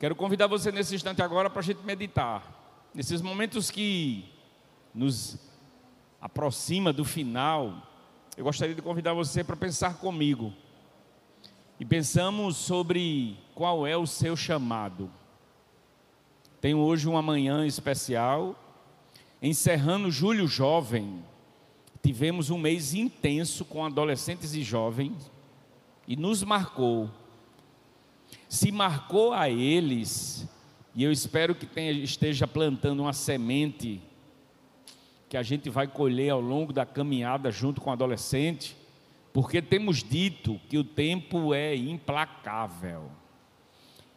Quero 0.00 0.16
convidar 0.16 0.46
você 0.46 0.72
nesse 0.72 0.94
instante 0.94 1.20
agora 1.20 1.50
para 1.50 1.60
a 1.60 1.62
gente 1.62 1.84
meditar. 1.84 2.88
Nesses 2.94 3.20
momentos 3.20 3.70
que 3.70 4.24
nos 4.94 5.36
aproxima 6.18 6.90
do 6.90 7.04
final, 7.04 7.86
eu 8.34 8.44
gostaria 8.44 8.74
de 8.74 8.80
convidar 8.80 9.12
você 9.12 9.44
para 9.44 9.54
pensar 9.54 9.98
comigo. 9.98 10.54
E 11.78 11.84
pensamos 11.84 12.56
sobre 12.56 13.36
qual 13.54 13.86
é 13.86 13.94
o 13.94 14.06
seu 14.06 14.34
chamado. 14.34 15.10
Tenho 16.62 16.78
hoje 16.78 17.06
uma 17.06 17.20
manhã 17.20 17.66
especial, 17.66 18.58
encerrando 19.42 20.10
julho 20.10 20.48
jovem. 20.48 21.22
Tivemos 22.02 22.48
um 22.48 22.56
mês 22.56 22.94
intenso 22.94 23.66
com 23.66 23.84
adolescentes 23.84 24.54
e 24.54 24.62
jovens 24.62 25.30
e 26.08 26.16
nos 26.16 26.42
marcou 26.42 27.10
se 28.50 28.72
marcou 28.72 29.32
a 29.32 29.48
eles, 29.48 30.44
e 30.92 31.04
eu 31.04 31.12
espero 31.12 31.54
que 31.54 31.64
tenha, 31.64 31.92
esteja 31.92 32.48
plantando 32.48 32.98
uma 33.00 33.12
semente 33.12 34.02
que 35.28 35.36
a 35.36 35.42
gente 35.44 35.70
vai 35.70 35.86
colher 35.86 36.30
ao 36.30 36.40
longo 36.40 36.72
da 36.72 36.84
caminhada 36.84 37.52
junto 37.52 37.80
com 37.80 37.90
o 37.90 37.92
adolescente, 37.92 38.76
porque 39.32 39.62
temos 39.62 40.02
dito 40.02 40.60
que 40.68 40.76
o 40.76 40.82
tempo 40.82 41.54
é 41.54 41.76
implacável. 41.76 43.12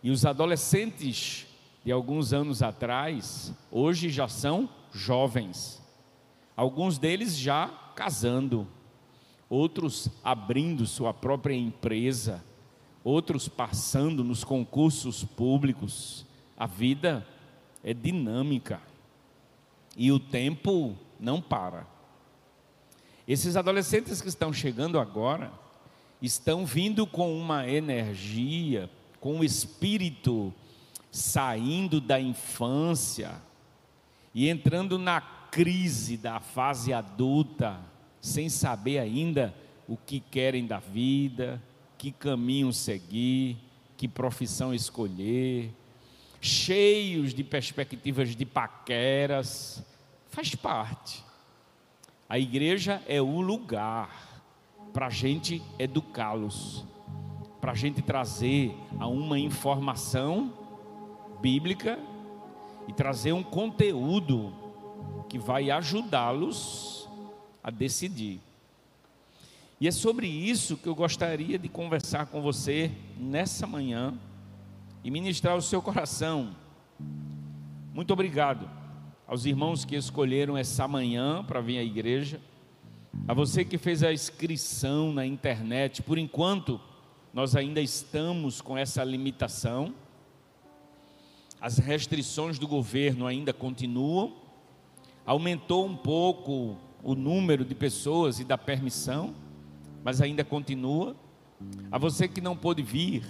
E 0.01 0.09
os 0.09 0.25
adolescentes 0.25 1.45
de 1.85 1.91
alguns 1.91 2.33
anos 2.33 2.63
atrás, 2.63 3.53
hoje 3.69 4.09
já 4.09 4.27
são 4.27 4.67
jovens. 4.91 5.79
Alguns 6.57 6.97
deles 6.97 7.37
já 7.37 7.67
casando, 7.95 8.67
outros 9.47 10.09
abrindo 10.23 10.87
sua 10.87 11.13
própria 11.13 11.53
empresa 11.53 12.43
outros 13.03 13.47
passando 13.47 14.23
nos 14.23 14.43
concursos 14.43 15.23
públicos. 15.23 16.25
A 16.57 16.65
vida 16.65 17.25
é 17.83 17.93
dinâmica 17.93 18.81
e 19.97 20.11
o 20.11 20.19
tempo 20.19 20.95
não 21.19 21.41
para. 21.41 21.85
Esses 23.27 23.55
adolescentes 23.55 24.21
que 24.21 24.29
estão 24.29 24.51
chegando 24.51 24.99
agora 24.99 25.51
estão 26.21 26.65
vindo 26.65 27.05
com 27.05 27.37
uma 27.37 27.67
energia, 27.67 28.89
com 29.19 29.39
o 29.39 29.43
espírito 29.43 30.53
saindo 31.11 32.01
da 32.01 32.19
infância 32.19 33.35
e 34.33 34.49
entrando 34.49 34.97
na 34.97 35.21
crise 35.21 36.17
da 36.17 36.39
fase 36.39 36.91
adulta, 36.91 37.79
sem 38.19 38.49
saber 38.49 38.97
ainda 38.97 39.53
o 39.87 39.95
que 39.95 40.19
querem 40.19 40.65
da 40.65 40.79
vida, 40.79 41.61
que 42.03 42.11
caminho 42.11 42.73
seguir, 42.73 43.55
que 43.95 44.09
profissão 44.09 44.73
escolher, 44.73 45.73
cheios 46.41 47.33
de 47.33 47.45
perspectivas 47.45 48.35
de 48.35 48.45
paqueras, 48.45 49.81
faz 50.27 50.53
parte. 50.53 51.23
A 52.27 52.37
igreja 52.37 53.01
é 53.07 53.21
o 53.21 53.39
lugar 53.39 54.43
para 54.91 55.07
a 55.07 55.09
gente 55.09 55.63
educá-los, 55.79 56.83
para 57.61 57.71
a 57.71 57.75
gente 57.75 58.01
trazer 58.01 58.75
a 58.99 59.07
uma 59.07 59.39
informação 59.39 60.51
bíblica 61.39 61.97
e 62.85 62.91
trazer 62.91 63.31
um 63.31 63.43
conteúdo 63.43 64.53
que 65.29 65.39
vai 65.39 65.71
ajudá-los 65.71 67.07
a 67.63 67.71
decidir. 67.71 68.41
E 69.83 69.87
é 69.89 69.91
sobre 69.91 70.27
isso 70.27 70.77
que 70.77 70.87
eu 70.87 70.95
gostaria 70.95 71.59
de 71.59 71.67
conversar 71.67 72.27
com 72.27 72.41
você 72.41 72.89
nessa 73.19 73.67
manhã 73.67 74.17
e 75.03 75.11
ministrar 75.11 75.57
o 75.57 75.61
seu 75.61 75.81
coração. 75.81 76.55
Muito 77.93 78.13
obrigado 78.13 78.69
aos 79.27 79.43
irmãos 79.43 79.83
que 79.83 79.97
escolheram 79.97 80.55
essa 80.55 80.87
manhã 80.87 81.43
para 81.43 81.59
vir 81.59 81.79
à 81.79 81.83
igreja, 81.83 82.39
a 83.27 83.33
você 83.33 83.65
que 83.65 83.77
fez 83.77 84.03
a 84.03 84.13
inscrição 84.13 85.11
na 85.11 85.25
internet. 85.25 86.01
Por 86.01 86.17
enquanto, 86.17 86.79
nós 87.33 87.53
ainda 87.53 87.81
estamos 87.81 88.61
com 88.61 88.77
essa 88.77 89.03
limitação. 89.03 89.93
As 91.59 91.77
restrições 91.77 92.57
do 92.57 92.69
governo 92.69 93.27
ainda 93.27 93.51
continuam. 93.51 94.33
Aumentou 95.25 95.85
um 95.85 95.97
pouco 95.97 96.77
o 97.03 97.15
número 97.15 97.65
de 97.65 97.75
pessoas 97.75 98.39
e 98.39 98.45
da 98.45 98.57
permissão 98.57 99.42
mas 100.03 100.21
ainda 100.21 100.43
continua. 100.43 101.15
A 101.91 101.97
você 101.97 102.27
que 102.27 102.41
não 102.41 102.55
pôde 102.55 102.83
vir, 102.83 103.23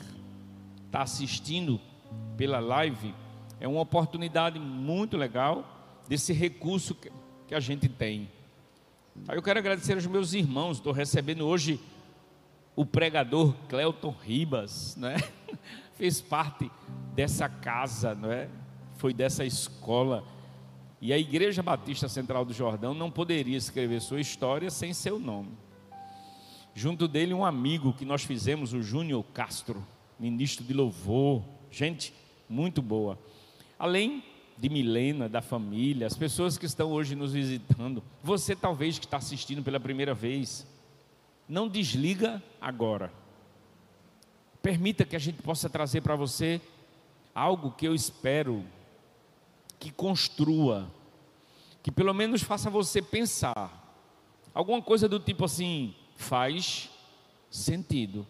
está 0.86 1.02
assistindo 1.02 1.80
pela 2.36 2.60
live, 2.60 3.14
é 3.60 3.68
uma 3.68 3.82
oportunidade 3.82 4.60
muito 4.60 5.18
legal 5.18 5.66
desse 6.08 6.34
recurso 6.34 6.96
que 7.48 7.56
a 7.56 7.60
gente 7.60 7.88
tem. 7.88 8.30
Aí 9.28 9.38
eu 9.38 9.44
quero 9.44 9.60
agradecer 9.60 9.94
aos 9.94 10.08
meus 10.08 10.34
irmãos, 10.34 10.78
estou 10.78 10.92
recebendo 10.92 11.46
hoje 11.46 11.80
o 12.76 12.86
pregador 12.86 13.54
Cleuton 13.70 14.16
Ribas, 14.24 14.96
né? 14.96 15.18
fez 15.94 16.20
parte 16.20 16.72
dessa 17.14 17.48
casa, 17.48 18.16
não 18.16 18.32
é? 18.32 18.50
foi 19.04 19.14
dessa 19.14 19.44
escola. 19.44 20.24
E 21.02 21.12
a 21.12 21.18
Igreja 21.18 21.62
Batista 21.62 22.08
Central 22.08 22.46
do 22.46 22.54
Jordão 22.54 22.94
não 22.94 23.12
poderia 23.12 23.58
escrever 23.58 24.00
sua 24.00 24.22
história 24.22 24.70
sem 24.70 24.94
seu 24.94 25.20
nome. 25.20 25.52
Junto 26.76 27.08
dele, 27.08 27.34
um 27.34 27.46
amigo 27.46 27.94
que 27.94 28.06
nós 28.06 28.24
fizemos, 28.24 28.74
o 28.74 28.82
Júnior 28.82 29.24
Castro, 29.34 29.86
ministro 30.20 30.66
de 30.66 30.74
louvor. 30.74 31.44
Gente, 31.70 32.14
muito 32.50 32.82
boa. 32.82 33.18
Além 33.78 34.24
de 34.58 34.70
Milena, 34.70 35.30
da 35.30 35.42
família, 35.42 36.08
as 36.08 36.16
pessoas 36.16 36.58
que 36.58 36.66
estão 36.66 36.92
hoje 36.92 37.16
nos 37.16 37.34
visitando, 37.34 38.04
você 38.24 38.56
talvez 38.56 38.98
que 38.98 39.06
está 39.06 39.18
assistindo 39.18 39.64
pela 39.64 39.80
primeira 39.80 40.14
vez, 40.14 40.66
não 41.48 41.68
desliga 41.68 42.42
agora. 42.60 43.12
Permita 44.62 45.06
que 45.06 45.16
a 45.16 45.20
gente 45.20 45.42
possa 45.42 45.70
trazer 45.70 46.02
para 46.02 46.16
você 46.16 46.62
algo 47.36 47.72
que 47.72 47.88
eu 47.88 47.94
espero 47.94 48.64
que 49.80 49.92
construa, 49.92 50.90
que 51.84 51.92
pelo 51.92 52.14
menos 52.14 52.42
faça 52.42 52.70
você 52.70 53.02
pensar. 53.02 53.82
Alguma 54.54 54.82
coisa 54.82 55.10
do 55.10 55.20
tipo 55.20 55.46
assim: 55.46 55.94
faz 56.16 56.90
sentido. 57.50 58.26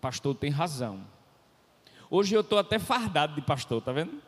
Pastor 0.00 0.34
tem 0.34 0.50
razão. 0.50 1.04
Hoje 2.10 2.34
eu 2.34 2.40
estou 2.40 2.58
até 2.58 2.78
fardado 2.78 3.34
de 3.34 3.42
pastor, 3.42 3.80
tá 3.82 3.92
vendo? 3.92 4.20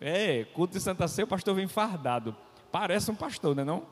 É, 0.00 0.44
culto 0.46 0.74
de 0.74 0.80
Santa 0.80 1.06
Ceia, 1.06 1.24
o 1.24 1.28
pastor 1.28 1.54
vem 1.54 1.68
fardado. 1.68 2.34
Parece 2.72 3.10
um 3.10 3.14
pastor, 3.14 3.54
não 3.54 3.62
é 3.62 3.64
não? 3.66 3.86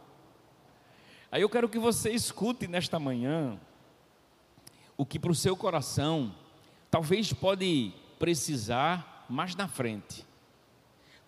Aí 1.30 1.42
eu 1.42 1.48
quero 1.48 1.68
que 1.68 1.78
você 1.78 2.10
escute 2.10 2.66
nesta 2.66 2.98
manhã 2.98 3.60
o 4.96 5.04
que 5.04 5.18
para 5.18 5.30
o 5.30 5.34
seu 5.34 5.56
coração 5.56 6.34
talvez 6.90 7.32
pode 7.32 7.92
precisar 8.18 9.26
mais 9.28 9.54
na 9.54 9.68
frente. 9.68 10.24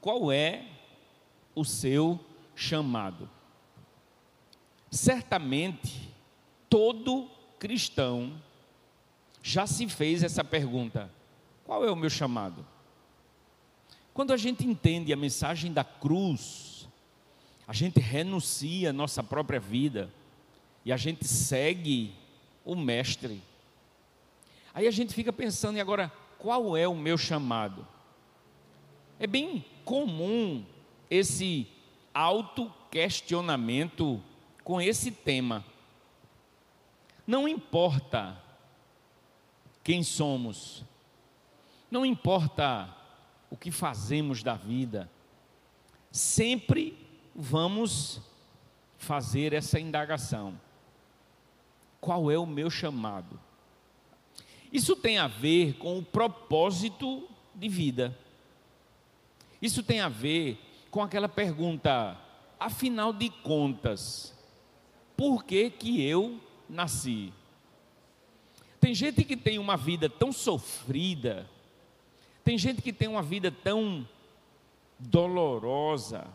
Qual 0.01 0.33
é 0.33 0.65
o 1.55 1.65
seu 1.65 2.19
chamado? 2.55 3.29
Certamente, 4.91 6.09
todo 6.69 7.29
cristão 7.59 8.41
já 9.43 9.67
se 9.67 9.89
fez 9.89 10.23
essa 10.23 10.43
pergunta: 10.43 11.11
qual 11.65 11.85
é 11.85 11.91
o 11.91 11.97
meu 11.97 12.11
chamado? 12.11 12.67
Quando 14.13 14.33
a 14.33 14.37
gente 14.37 14.67
entende 14.67 15.13
a 15.13 15.17
mensagem 15.17 15.73
da 15.73 15.85
cruz, 15.85 16.89
a 17.67 17.73
gente 17.73 18.01
renuncia 18.01 18.91
a 18.91 18.93
nossa 18.93 19.23
própria 19.23 19.61
vida 19.61 20.11
e 20.85 20.93
a 20.93 20.97
gente 20.97 21.25
segue 21.27 22.13
o 22.65 22.75
Mestre. 22.75 23.41
Aí 24.75 24.89
a 24.89 24.91
gente 24.91 25.15
fica 25.15 25.33
pensando, 25.33 25.77
e 25.77 25.81
agora, 25.81 26.13
qual 26.39 26.77
é 26.77 26.89
o 26.89 26.97
meu 26.97 27.17
chamado? 27.17 27.87
É 29.19 29.27
bem 29.27 29.65
comum 29.85 30.65
esse 31.09 31.67
auto-questionamento 32.13 34.21
com 34.71 34.81
esse 34.81 35.11
tema. 35.11 35.65
Não 37.27 37.49
importa 37.49 38.41
quem 39.83 40.05
somos, 40.05 40.85
não 41.91 42.07
importa 42.07 42.89
o 43.51 43.57
que 43.57 43.73
fazemos 43.73 44.45
da 44.45 44.55
vida, 44.55 45.11
sempre 46.13 46.97
vamos 47.35 48.21
fazer 48.97 49.53
essa 49.53 49.81
indagação: 49.81 50.55
qual 52.01 52.31
é 52.31 52.39
o 52.39 52.47
meu 52.47 52.71
chamado? 52.71 53.41
Isso 54.73 54.95
tem 54.95 55.19
a 55.19 55.27
ver 55.27 55.79
com 55.79 55.99
o 55.99 56.05
propósito 56.05 57.29
de 57.57 57.69
vida. 57.69 58.17
Isso 59.61 59.83
tem 59.83 59.99
a 59.99 60.09
ver 60.09 60.61
com 60.93 61.03
aquela 61.03 61.29
pergunta, 61.29 62.17
afinal 62.61 63.13
de 63.13 63.31
contas, 63.31 64.39
por 65.21 65.45
que, 65.45 65.69
que 65.69 66.03
eu 66.03 66.41
nasci. 66.67 67.31
Tem 68.81 68.95
gente 68.95 69.23
que 69.23 69.37
tem 69.37 69.59
uma 69.59 69.77
vida 69.77 70.09
tão 70.09 70.33
sofrida, 70.33 71.47
Tem 72.43 72.57
gente 72.57 72.81
que 72.81 72.91
tem 72.91 73.07
uma 73.07 73.23
vida 73.23 73.51
tão 73.51 74.09
dolorosa 74.99 76.27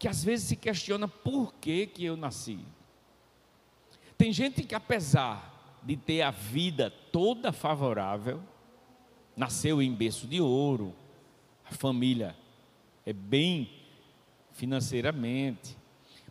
que 0.00 0.08
às 0.08 0.24
vezes 0.24 0.48
se 0.48 0.56
questiona 0.56 1.06
por 1.06 1.54
que, 1.54 1.86
que 1.86 2.04
eu 2.04 2.16
nasci. 2.16 2.58
Tem 4.18 4.32
gente 4.32 4.64
que, 4.64 4.74
apesar 4.74 5.78
de 5.84 5.96
ter 5.96 6.22
a 6.22 6.32
vida 6.32 6.90
toda 7.12 7.52
favorável, 7.52 8.42
nasceu 9.36 9.80
em 9.80 9.94
berço 9.94 10.26
de 10.26 10.40
ouro, 10.40 10.92
a 11.64 11.72
família 11.72 12.36
é 13.06 13.12
bem 13.12 13.70
financeiramente, 14.54 15.78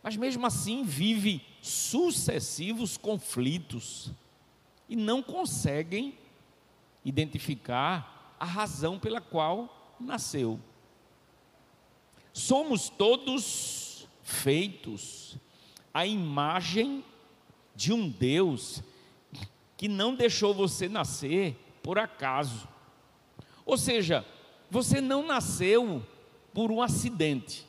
mas 0.02 0.16
mesmo 0.16 0.46
assim 0.46 0.84
vive 0.84 1.42
sucessivos 1.62 2.98
conflitos 2.98 4.12
e 4.88 4.96
não 4.96 5.22
conseguem 5.22 6.18
identificar 7.04 8.36
a 8.40 8.46
razão 8.46 8.98
pela 8.98 9.20
qual 9.22 9.96
nasceu. 10.00 10.60
Somos 12.32 12.90
todos 12.90 14.08
feitos 14.24 15.38
à 15.94 16.06
imagem 16.06 17.04
de 17.76 17.92
um 17.92 18.10
Deus 18.10 18.82
que 19.76 19.88
não 19.88 20.16
deixou 20.16 20.54
você 20.54 20.88
nascer 20.88 21.56
por 21.82 21.98
acaso. 21.98 22.68
Ou 23.66 23.78
seja, 23.78 24.26
você 24.70 25.02
não 25.02 25.26
nasceu 25.26 26.06
por 26.54 26.72
um 26.72 26.82
acidente. 26.82 27.66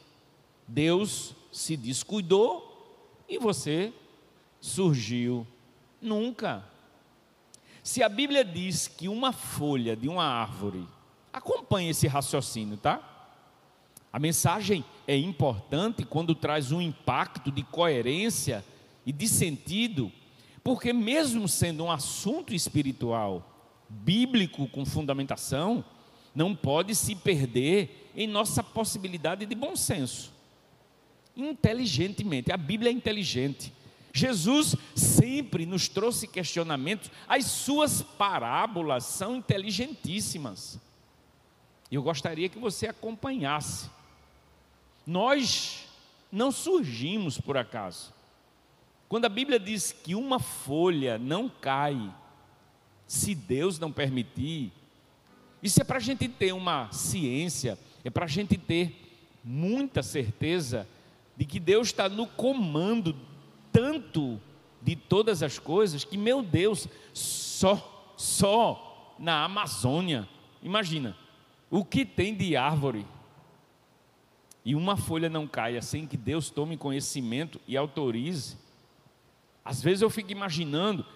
Deus 0.66 1.34
se 1.50 1.76
descuidou 1.76 3.24
e 3.28 3.38
você 3.38 3.92
surgiu. 4.60 5.46
Nunca. 6.00 6.64
Se 7.82 8.02
a 8.02 8.08
Bíblia 8.08 8.44
diz 8.44 8.88
que 8.88 9.08
uma 9.08 9.32
folha 9.32 9.96
de 9.96 10.08
uma 10.08 10.24
árvore, 10.24 10.86
acompanhe 11.32 11.90
esse 11.90 12.06
raciocínio, 12.06 12.76
tá? 12.76 13.06
A 14.12 14.18
mensagem 14.18 14.84
é 15.06 15.16
importante 15.16 16.04
quando 16.04 16.34
traz 16.34 16.72
um 16.72 16.80
impacto 16.80 17.50
de 17.50 17.62
coerência 17.62 18.64
e 19.06 19.12
de 19.12 19.28
sentido, 19.28 20.10
porque, 20.62 20.92
mesmo 20.92 21.48
sendo 21.48 21.84
um 21.84 21.90
assunto 21.90 22.54
espiritual, 22.54 23.46
bíblico 23.88 24.68
com 24.68 24.84
fundamentação, 24.84 25.84
não 26.34 26.54
pode 26.54 26.94
se 26.94 27.14
perder 27.14 28.10
em 28.14 28.26
nossa 28.26 28.62
possibilidade 28.62 29.46
de 29.46 29.54
bom 29.54 29.74
senso. 29.74 30.32
Inteligentemente, 31.36 32.52
a 32.52 32.56
Bíblia 32.56 32.90
é 32.90 32.94
inteligente. 32.94 33.72
Jesus 34.12 34.74
sempre 34.94 35.64
nos 35.64 35.88
trouxe 35.88 36.26
questionamentos, 36.26 37.10
as 37.28 37.46
suas 37.46 38.02
parábolas 38.02 39.04
são 39.04 39.36
inteligentíssimas. 39.36 40.80
Eu 41.90 42.02
gostaria 42.02 42.48
que 42.48 42.58
você 42.58 42.88
acompanhasse. 42.88 43.88
Nós 45.06 45.86
não 46.30 46.52
surgimos 46.52 47.40
por 47.40 47.56
acaso. 47.56 48.12
Quando 49.08 49.24
a 49.24 49.28
Bíblia 49.28 49.58
diz 49.58 49.90
que 49.92 50.14
uma 50.14 50.38
folha 50.38 51.18
não 51.18 51.48
cai, 51.48 52.14
se 53.06 53.34
Deus 53.34 53.78
não 53.78 53.90
permitir, 53.90 54.72
isso 55.62 55.80
é 55.80 55.84
para 55.84 55.96
a 55.96 56.00
gente 56.00 56.28
ter 56.28 56.52
uma 56.52 56.90
ciência, 56.92 57.76
é 58.04 58.10
para 58.10 58.24
a 58.24 58.28
gente 58.28 58.56
ter 58.56 58.94
muita 59.42 60.02
certeza 60.02 60.86
de 61.40 61.46
que 61.46 61.58
Deus 61.58 61.88
está 61.88 62.06
no 62.06 62.26
comando 62.26 63.16
tanto 63.72 64.38
de 64.82 64.94
todas 64.94 65.42
as 65.42 65.58
coisas 65.58 66.04
que, 66.04 66.18
meu 66.18 66.42
Deus, 66.42 66.86
só, 67.14 68.12
só 68.14 69.16
na 69.18 69.42
Amazônia, 69.42 70.28
imagina, 70.62 71.16
o 71.70 71.82
que 71.82 72.04
tem 72.04 72.36
de 72.36 72.56
árvore 72.56 73.06
e 74.62 74.74
uma 74.74 74.98
folha 74.98 75.30
não 75.30 75.46
caia 75.46 75.80
sem 75.80 76.06
que 76.06 76.14
Deus 76.14 76.50
tome 76.50 76.76
conhecimento 76.76 77.58
e 77.66 77.74
autorize. 77.74 78.58
Às 79.64 79.82
vezes 79.82 80.02
eu 80.02 80.10
fico 80.10 80.30
imaginando 80.30 81.06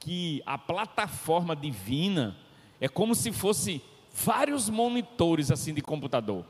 que 0.00 0.42
a 0.44 0.58
plataforma 0.58 1.54
divina 1.54 2.36
é 2.80 2.88
como 2.88 3.14
se 3.14 3.30
fosse 3.30 3.80
vários 4.12 4.68
monitores 4.68 5.52
assim 5.52 5.72
de 5.72 5.80
computador. 5.80 6.44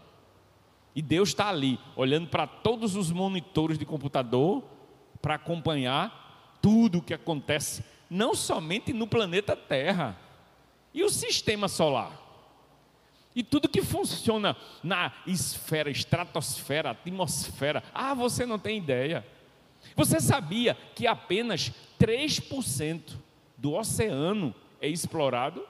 E 0.99 1.03
Deus 1.03 1.29
está 1.29 1.49
ali, 1.49 1.79
olhando 1.95 2.27
para 2.27 2.45
todos 2.45 2.97
os 2.97 3.13
monitores 3.13 3.79
de 3.79 3.85
computador 3.85 4.65
para 5.23 5.37
acompanhar 5.37 6.59
tudo 6.61 6.99
o 6.99 7.03
que 7.03 7.15
acontece, 7.15 7.85
não 8.11 8.35
somente 8.35 8.93
no 8.93 9.07
planeta 9.07 9.55
Terra, 9.55 10.19
e 10.93 11.05
o 11.05 11.09
sistema 11.09 11.69
solar. 11.69 12.11
E 13.33 13.45
tudo 13.45 13.69
que 13.69 13.81
funciona 13.81 14.57
na 14.83 15.13
esfera, 15.25 15.89
estratosfera, 15.89 16.91
atmosfera. 16.91 17.85
Ah, 17.95 18.13
você 18.13 18.45
não 18.45 18.59
tem 18.59 18.79
ideia. 18.79 19.25
Você 19.95 20.19
sabia 20.19 20.77
que 20.97 21.07
apenas 21.07 21.73
3% 22.01 23.15
do 23.57 23.75
oceano 23.75 24.53
é 24.81 24.89
explorado? 24.89 25.65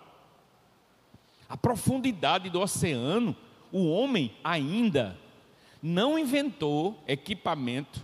a 1.49 1.57
profundidade 1.57 2.51
do 2.51 2.61
oceano, 2.61 3.35
o 3.73 3.89
homem 3.89 4.33
ainda 4.43 5.19
não 5.83 6.19
inventou 6.19 7.03
equipamento 7.07 8.03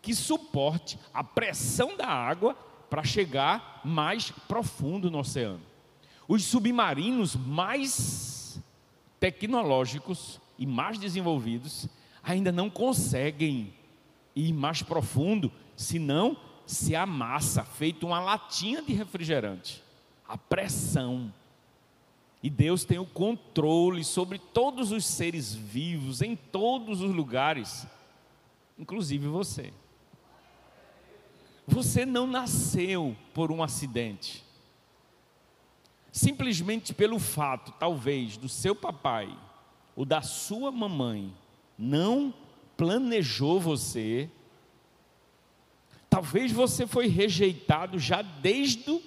que 0.00 0.14
suporte 0.14 0.98
a 1.12 1.22
pressão 1.22 1.96
da 1.96 2.06
água 2.06 2.54
para 2.88 3.04
chegar 3.04 3.80
mais 3.84 4.30
profundo 4.30 5.10
no 5.10 5.18
oceano. 5.18 5.60
Os 6.26 6.44
submarinos 6.44 7.36
mais 7.36 8.60
tecnológicos 9.18 10.40
e 10.58 10.66
mais 10.66 10.98
desenvolvidos 10.98 11.88
ainda 12.22 12.50
não 12.50 12.70
conseguem 12.70 13.72
ir 14.34 14.52
mais 14.52 14.82
profundo, 14.82 15.52
senão 15.76 16.36
se 16.66 16.94
amassa, 16.94 17.64
feito 17.64 18.06
uma 18.06 18.20
latinha 18.20 18.80
de 18.80 18.92
refrigerante. 18.92 19.82
A 20.26 20.38
pressão 20.38 21.32
e 22.42 22.48
Deus 22.48 22.84
tem 22.84 22.98
o 22.98 23.04
controle 23.04 24.02
sobre 24.02 24.38
todos 24.38 24.92
os 24.92 25.04
seres 25.04 25.54
vivos, 25.54 26.22
em 26.22 26.34
todos 26.34 27.02
os 27.02 27.14
lugares, 27.14 27.86
inclusive 28.78 29.28
você. 29.28 29.72
Você 31.66 32.06
não 32.06 32.26
nasceu 32.26 33.14
por 33.34 33.52
um 33.52 33.62
acidente. 33.62 34.42
Simplesmente 36.10 36.94
pelo 36.94 37.18
fato, 37.18 37.72
talvez, 37.78 38.36
do 38.36 38.48
seu 38.48 38.74
papai 38.74 39.32
ou 39.94 40.04
da 40.04 40.22
sua 40.22 40.72
mamãe 40.72 41.32
não 41.78 42.34
planejou 42.76 43.60
você. 43.60 44.30
Talvez 46.08 46.50
você 46.50 46.86
foi 46.86 47.06
rejeitado 47.06 47.98
já 47.98 48.22
desde 48.22 48.90
o 48.90 49.02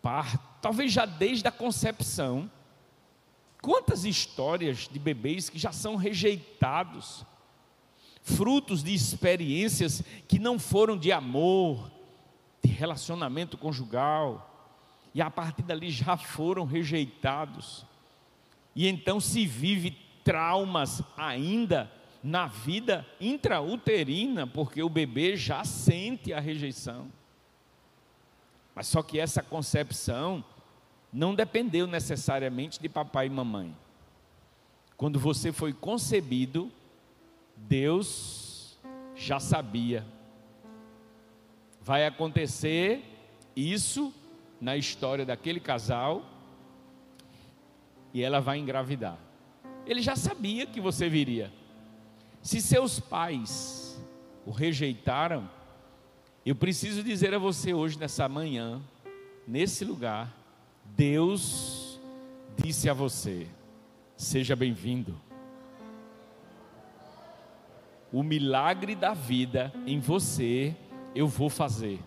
parto 0.00 0.55
talvez 0.66 0.90
já 0.90 1.06
desde 1.06 1.46
a 1.46 1.52
concepção. 1.52 2.50
Quantas 3.62 4.04
histórias 4.04 4.88
de 4.90 4.98
bebês 4.98 5.48
que 5.48 5.60
já 5.60 5.70
são 5.70 5.94
rejeitados, 5.94 7.24
frutos 8.20 8.82
de 8.82 8.92
experiências 8.92 10.02
que 10.26 10.40
não 10.40 10.58
foram 10.58 10.98
de 10.98 11.12
amor, 11.12 11.88
de 12.64 12.68
relacionamento 12.68 13.56
conjugal, 13.56 14.74
e 15.14 15.22
a 15.22 15.30
partir 15.30 15.62
dali 15.62 15.88
já 15.88 16.16
foram 16.16 16.64
rejeitados. 16.64 17.86
E 18.74 18.88
então 18.88 19.20
se 19.20 19.46
vive 19.46 19.96
traumas 20.24 21.00
ainda 21.16 21.88
na 22.24 22.48
vida 22.48 23.06
intrauterina, 23.20 24.48
porque 24.48 24.82
o 24.82 24.88
bebê 24.88 25.36
já 25.36 25.62
sente 25.62 26.32
a 26.32 26.40
rejeição. 26.40 27.06
Mas 28.74 28.88
só 28.88 29.00
que 29.00 29.20
essa 29.20 29.44
concepção 29.44 30.44
não 31.16 31.34
dependeu 31.34 31.86
necessariamente 31.86 32.78
de 32.78 32.90
papai 32.90 33.24
e 33.24 33.30
mamãe. 33.30 33.74
Quando 34.98 35.18
você 35.18 35.50
foi 35.50 35.72
concebido, 35.72 36.70
Deus 37.56 38.78
já 39.14 39.40
sabia. 39.40 40.04
Vai 41.80 42.04
acontecer 42.04 43.02
isso 43.56 44.12
na 44.60 44.76
história 44.76 45.24
daquele 45.24 45.58
casal 45.58 46.22
e 48.12 48.22
ela 48.22 48.38
vai 48.38 48.58
engravidar. 48.58 49.18
Ele 49.86 50.02
já 50.02 50.16
sabia 50.16 50.66
que 50.66 50.82
você 50.82 51.08
viria. 51.08 51.50
Se 52.42 52.60
seus 52.60 53.00
pais 53.00 53.98
o 54.44 54.50
rejeitaram, 54.50 55.48
eu 56.44 56.54
preciso 56.54 57.02
dizer 57.02 57.32
a 57.32 57.38
você 57.38 57.72
hoje, 57.72 57.98
nessa 57.98 58.28
manhã, 58.28 58.82
nesse 59.48 59.82
lugar, 59.82 60.45
Deus 60.94 62.00
disse 62.56 62.88
a 62.88 62.92
você: 62.92 63.46
seja 64.16 64.54
bem-vindo. 64.54 65.20
O 68.12 68.22
milagre 68.22 68.94
da 68.94 69.12
vida 69.12 69.72
em 69.86 69.98
você 69.98 70.74
eu 71.14 71.26
vou 71.26 71.50
fazer. 71.50 72.00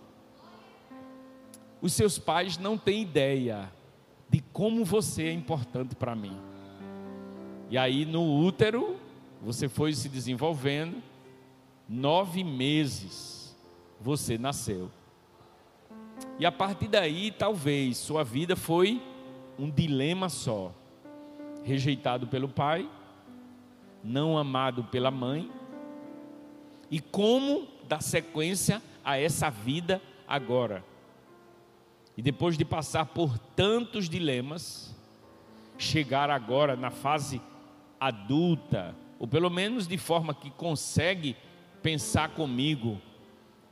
Os 1.82 1.94
seus 1.94 2.18
pais 2.18 2.58
não 2.58 2.78
têm 2.78 3.02
ideia 3.02 3.72
de 4.30 4.42
como 4.54 4.86
você 4.86 5.24
é 5.24 5.34
importante 5.34 5.96
para 5.96 6.16
mim. 6.16 6.38
E 7.70 7.78
aí 7.78 8.06
no 8.06 8.44
útero, 8.44 8.98
você 9.42 9.70
foi 9.70 9.94
se 9.94 10.10
desenvolvendo, 10.10 11.02
nove 11.88 12.44
meses 12.44 13.56
você 14.00 14.38
nasceu. 14.38 14.92
E 16.40 16.46
a 16.46 16.52
partir 16.52 16.88
daí, 16.88 17.32
talvez, 17.32 17.98
sua 17.98 18.24
vida 18.24 18.56
foi 18.56 19.02
um 19.58 19.70
dilema 19.70 20.30
só: 20.30 20.74
rejeitado 21.64 22.28
pelo 22.28 22.48
pai, 22.48 22.90
não 24.04 24.38
amado 24.38 24.84
pela 24.86 25.12
mãe, 25.12 25.52
e 26.90 27.00
como 27.00 27.68
dar 27.88 28.02
sequência 28.02 28.82
a 29.04 29.18
essa 29.18 29.50
vida 29.50 30.02
agora. 30.28 30.84
E 32.16 32.22
depois 32.22 32.58
de 32.58 32.66
passar 32.66 33.06
por 33.06 33.38
tantos 33.56 34.10
dilemas, 34.10 34.96
chegar 35.78 36.30
agora 36.30 36.76
na 36.76 36.92
fase 36.92 37.42
adulta, 38.00 38.96
ou 39.18 39.28
pelo 39.28 39.50
menos 39.50 39.88
de 39.88 39.98
forma 39.98 40.34
que 40.34 40.50
consegue 40.52 41.36
pensar 41.82 42.30
comigo, 42.30 43.02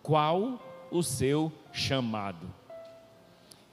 qual 0.01 0.61
o 0.91 1.01
seu 1.03 1.51
chamado? 1.71 2.51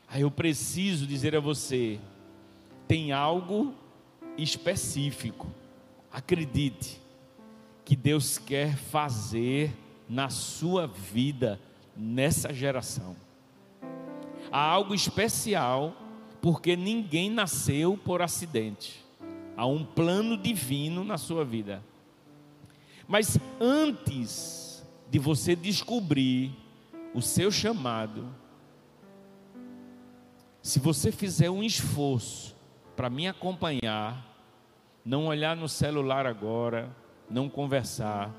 Aí 0.08 0.22
eu 0.22 0.30
preciso 0.30 1.06
dizer 1.06 1.34
a 1.34 1.40
você, 1.40 1.98
tem 2.86 3.12
algo 3.12 3.74
específico. 4.36 5.48
Acredite 6.12 7.00
que 7.84 7.96
Deus 7.96 8.38
quer 8.38 8.76
fazer 8.76 9.74
na 10.08 10.28
sua 10.28 10.86
vida 10.86 11.60
nessa 11.96 12.52
geração. 12.52 13.16
Há 14.50 14.60
algo 14.60 14.94
especial, 14.94 15.96
porque 16.40 16.76
ninguém 16.76 17.30
nasceu 17.30 17.96
por 17.96 18.22
acidente. 18.22 19.04
Há 19.56 19.66
um 19.66 19.84
plano 19.84 20.36
divino 20.36 21.04
na 21.04 21.18
sua 21.18 21.44
vida. 21.44 21.82
Mas 23.06 23.38
antes 23.60 24.84
de 25.10 25.18
você 25.18 25.54
descobrir 25.54 26.52
o 27.14 27.22
seu 27.22 27.50
chamado, 27.50 28.34
se 30.60 30.80
você 30.80 31.12
fizer 31.12 31.48
um 31.48 31.62
esforço 31.62 32.56
para 32.96 33.08
me 33.08 33.28
acompanhar, 33.28 34.34
não 35.04 35.26
olhar 35.26 35.56
no 35.56 35.68
celular 35.68 36.26
agora, 36.26 36.94
não 37.30 37.48
conversar, 37.48 38.30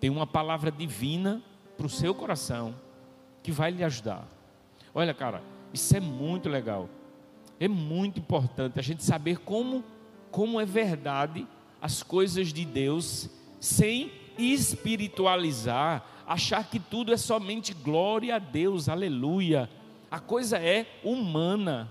tem 0.00 0.10
uma 0.10 0.26
palavra 0.26 0.70
divina 0.70 1.42
para 1.76 1.86
o 1.86 1.90
seu 1.90 2.14
coração 2.14 2.74
que 3.42 3.52
vai 3.52 3.70
lhe 3.70 3.84
ajudar. 3.84 4.26
Olha, 4.94 5.14
cara, 5.14 5.42
isso 5.72 5.96
é 5.96 6.00
muito 6.00 6.48
legal. 6.48 6.88
É 7.60 7.68
muito 7.68 8.18
importante 8.18 8.78
a 8.78 8.82
gente 8.82 9.04
saber 9.04 9.38
como 9.38 9.84
como 10.30 10.60
é 10.60 10.66
verdade 10.66 11.46
as 11.80 12.02
coisas 12.02 12.52
de 12.52 12.64
Deus 12.64 13.30
sem 13.60 14.12
espiritualizar, 14.36 16.04
achar 16.26 16.68
que 16.68 16.80
tudo 16.80 17.12
é 17.12 17.16
somente 17.16 17.72
glória 17.72 18.36
a 18.36 18.38
Deus, 18.38 18.88
aleluia. 18.88 19.70
A 20.10 20.18
coisa 20.18 20.58
é 20.58 20.86
humana, 21.04 21.90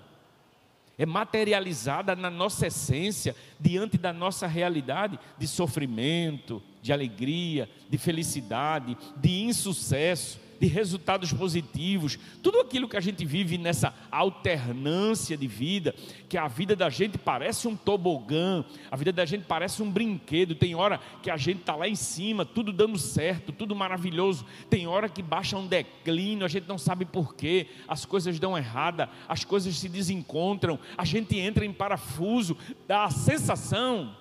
é 0.98 1.06
materializada 1.06 2.16
na 2.16 2.30
nossa 2.30 2.68
essência, 2.68 3.36
diante 3.60 3.98
da 3.98 4.14
nossa 4.14 4.48
realidade 4.48 5.20
de 5.38 5.48
sofrimento, 5.48 6.62
de 6.82 6.92
alegria, 6.94 7.70
de 7.90 7.98
felicidade, 7.98 8.98
de 9.18 9.42
insucesso 9.42 10.45
de 10.60 10.68
resultados 10.68 11.32
positivos, 11.34 12.18
tudo 12.42 12.60
aquilo 12.60 12.88
que 12.88 12.98
a 12.98 13.02
gente 13.02 13.26
vive 13.26 13.58
nessa 13.58 13.94
alternância 14.12 15.36
de 15.36 15.48
vida, 15.48 15.94
que 16.30 16.38
a 16.38 16.48
vida 16.48 16.76
da 16.76 16.90
gente 16.90 17.18
parece 17.18 17.68
um 17.68 17.76
tobogã, 17.76 18.64
a 18.90 18.96
vida 18.96 19.12
da 19.12 19.26
gente 19.26 19.46
parece 19.46 19.82
um 19.84 19.92
brinquedo. 19.92 20.56
Tem 20.56 20.76
hora 20.76 21.00
que 21.22 21.30
a 21.30 21.38
gente 21.38 21.60
está 21.60 21.76
lá 21.76 21.88
em 21.88 21.96
cima, 21.96 22.46
tudo 22.46 22.72
dando 22.72 22.98
certo, 22.98 23.52
tudo 23.52 23.76
maravilhoso. 23.76 24.46
Tem 24.70 24.88
hora 24.88 25.10
que 25.10 25.22
baixa 25.22 25.58
um 25.58 25.68
declínio, 25.68 26.46
a 26.46 26.50
gente 26.50 26.68
não 26.68 26.78
sabe 26.78 27.06
porquê, 27.06 27.68
as 27.88 28.06
coisas 28.06 28.40
dão 28.40 28.58
errada, 28.58 29.10
as 29.28 29.44
coisas 29.44 29.78
se 29.78 29.90
desencontram, 29.90 30.80
a 30.98 31.06
gente 31.06 31.38
entra 31.38 31.66
em 31.66 31.74
parafuso, 31.74 32.58
dá 32.88 33.06
a 33.06 33.12
sensação 33.12 34.16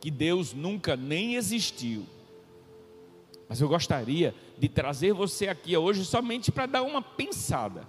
que 0.00 0.10
Deus 0.10 0.54
nunca 0.54 0.96
nem 0.96 1.34
existiu 1.34 2.06
mas 3.50 3.60
eu 3.60 3.68
gostaria 3.68 4.32
de 4.56 4.68
trazer 4.68 5.12
você 5.12 5.48
aqui 5.48 5.76
hoje 5.76 6.04
somente 6.04 6.52
para 6.52 6.66
dar 6.66 6.82
uma 6.82 7.02
pensada. 7.02 7.82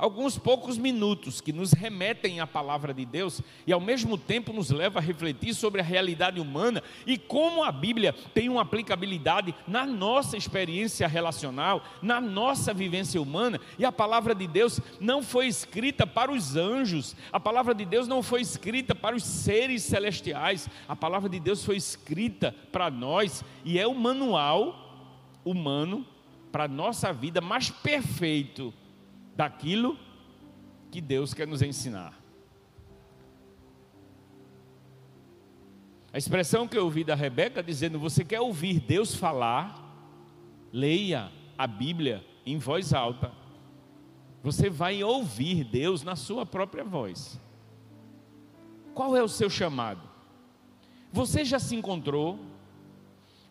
Alguns 0.00 0.38
poucos 0.38 0.78
minutos 0.78 1.42
que 1.42 1.52
nos 1.52 1.72
remetem 1.74 2.40
à 2.40 2.46
palavra 2.46 2.94
de 2.94 3.04
Deus 3.04 3.42
e 3.66 3.72
ao 3.72 3.78
mesmo 3.78 4.16
tempo 4.16 4.50
nos 4.50 4.70
leva 4.70 4.98
a 4.98 5.02
refletir 5.02 5.52
sobre 5.52 5.82
a 5.82 5.84
realidade 5.84 6.40
humana 6.40 6.82
e 7.06 7.18
como 7.18 7.62
a 7.62 7.70
Bíblia 7.70 8.14
tem 8.32 8.48
uma 8.48 8.62
aplicabilidade 8.62 9.54
na 9.68 9.84
nossa 9.84 10.38
experiência 10.38 11.06
relacional, 11.06 11.84
na 12.00 12.18
nossa 12.18 12.72
vivência 12.72 13.20
humana. 13.20 13.60
E 13.78 13.84
a 13.84 13.92
palavra 13.92 14.34
de 14.34 14.46
Deus 14.46 14.80
não 14.98 15.22
foi 15.22 15.48
escrita 15.48 16.06
para 16.06 16.32
os 16.32 16.56
anjos, 16.56 17.14
a 17.30 17.38
palavra 17.38 17.74
de 17.74 17.84
Deus 17.84 18.08
não 18.08 18.22
foi 18.22 18.40
escrita 18.40 18.94
para 18.94 19.14
os 19.14 19.22
seres 19.22 19.82
celestiais, 19.82 20.66
a 20.88 20.96
palavra 20.96 21.28
de 21.28 21.38
Deus 21.38 21.62
foi 21.62 21.76
escrita 21.76 22.54
para 22.72 22.90
nós 22.90 23.44
e 23.66 23.78
é 23.78 23.86
o 23.86 23.94
manual 23.94 25.12
humano 25.44 26.06
para 26.50 26.64
a 26.64 26.68
nossa 26.68 27.12
vida 27.12 27.42
mais 27.42 27.68
perfeito 27.68 28.72
daquilo 29.36 29.98
que 30.90 31.00
Deus 31.00 31.32
quer 31.32 31.46
nos 31.46 31.62
ensinar. 31.62 32.20
A 36.12 36.18
expressão 36.18 36.66
que 36.66 36.76
eu 36.76 36.84
ouvi 36.84 37.04
da 37.04 37.14
Rebeca 37.14 37.62
dizendo: 37.62 37.98
Você 37.98 38.24
quer 38.24 38.40
ouvir 38.40 38.80
Deus 38.80 39.14
falar? 39.14 39.88
Leia 40.72 41.30
a 41.56 41.66
Bíblia 41.66 42.24
em 42.44 42.58
voz 42.58 42.92
alta. 42.92 43.32
Você 44.42 44.70
vai 44.70 45.04
ouvir 45.04 45.64
Deus 45.64 46.02
na 46.02 46.16
sua 46.16 46.46
própria 46.46 46.82
voz. 46.82 47.38
Qual 48.94 49.16
é 49.16 49.22
o 49.22 49.28
seu 49.28 49.48
chamado? 49.48 50.08
Você 51.12 51.44
já 51.44 51.58
se 51.58 51.76
encontrou? 51.76 52.38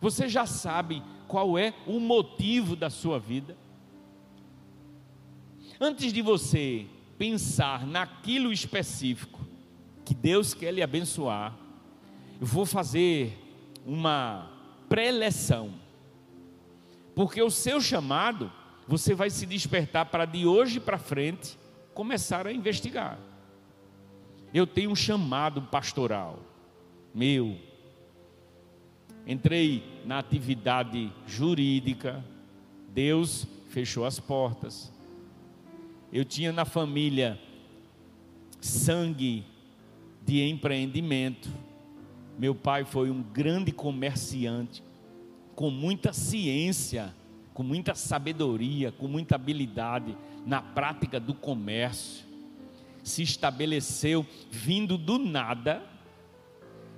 Você 0.02 0.28
já 0.28 0.46
sabe 0.46 1.04
qual 1.28 1.58
é 1.58 1.74
o 1.86 2.00
motivo 2.00 2.76
da 2.76 2.90
sua 2.90 3.20
vida. 3.20 3.56
Antes 5.80 6.12
de 6.12 6.22
você 6.22 6.86
pensar 7.18 7.86
naquilo 7.86 8.52
específico 8.52 9.40
que 10.04 10.14
Deus 10.14 10.54
quer 10.54 10.74
lhe 10.74 10.82
abençoar, 10.82 11.56
eu 12.42 12.48
vou 12.48 12.66
fazer 12.66 13.38
uma 13.86 14.50
pré-leção. 14.88 15.74
Porque 17.16 17.42
o 17.42 17.50
seu 17.50 17.80
chamado, 17.80 18.52
você 18.88 19.14
vai 19.14 19.30
se 19.30 19.46
despertar 19.46 20.06
para 20.06 20.26
de 20.26 20.46
hoje 20.46 20.80
para 20.80 20.98
frente 20.98 21.58
começar 21.94 22.48
a 22.48 22.54
investigar. 22.54 23.20
Eu 24.54 24.66
tenho 24.66 24.92
um 24.92 24.96
chamado 24.96 25.62
pastoral 25.62 26.40
meu, 27.14 27.58
entrei 29.26 29.84
na 30.06 30.20
atividade 30.20 31.12
jurídica, 31.28 32.24
Deus 32.90 33.48
fechou 33.70 34.06
as 34.06 34.20
portas. 34.20 34.92
Eu 36.12 36.25
tinha 36.25 36.51
na 36.51 36.66
família 36.66 37.39
sangue 38.60 39.46
de 40.25 40.42
empreendimento. 40.48 41.50
Meu 42.38 42.56
pai 42.56 42.86
foi 42.86 43.10
um 43.12 43.22
grande 43.22 43.72
comerciante, 43.72 44.84
com 45.56 45.70
muita 45.70 46.13
ciência, 46.13 47.13
com 47.54 47.63
muita 47.63 47.94
sabedoria, 47.94 48.92
com 48.92 49.08
muita 49.08 49.36
habilidade 49.36 50.16
na 50.46 50.62
prática 50.62 51.20
do 51.20 51.34
comércio. 51.34 52.25
Se 53.04 53.22
estabeleceu 53.22 54.25
vindo 54.50 54.98
do 54.98 55.20
nada 55.20 55.84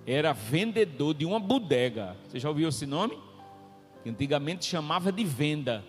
era 0.05 0.33
vendedor 0.33 1.13
de 1.13 1.25
uma 1.25 1.39
bodega. 1.39 2.15
Você 2.27 2.39
já 2.39 2.49
ouviu 2.49 2.69
esse 2.69 2.85
nome? 2.85 3.17
Antigamente 4.05 4.65
chamava 4.65 5.11
de 5.11 5.23
venda, 5.23 5.83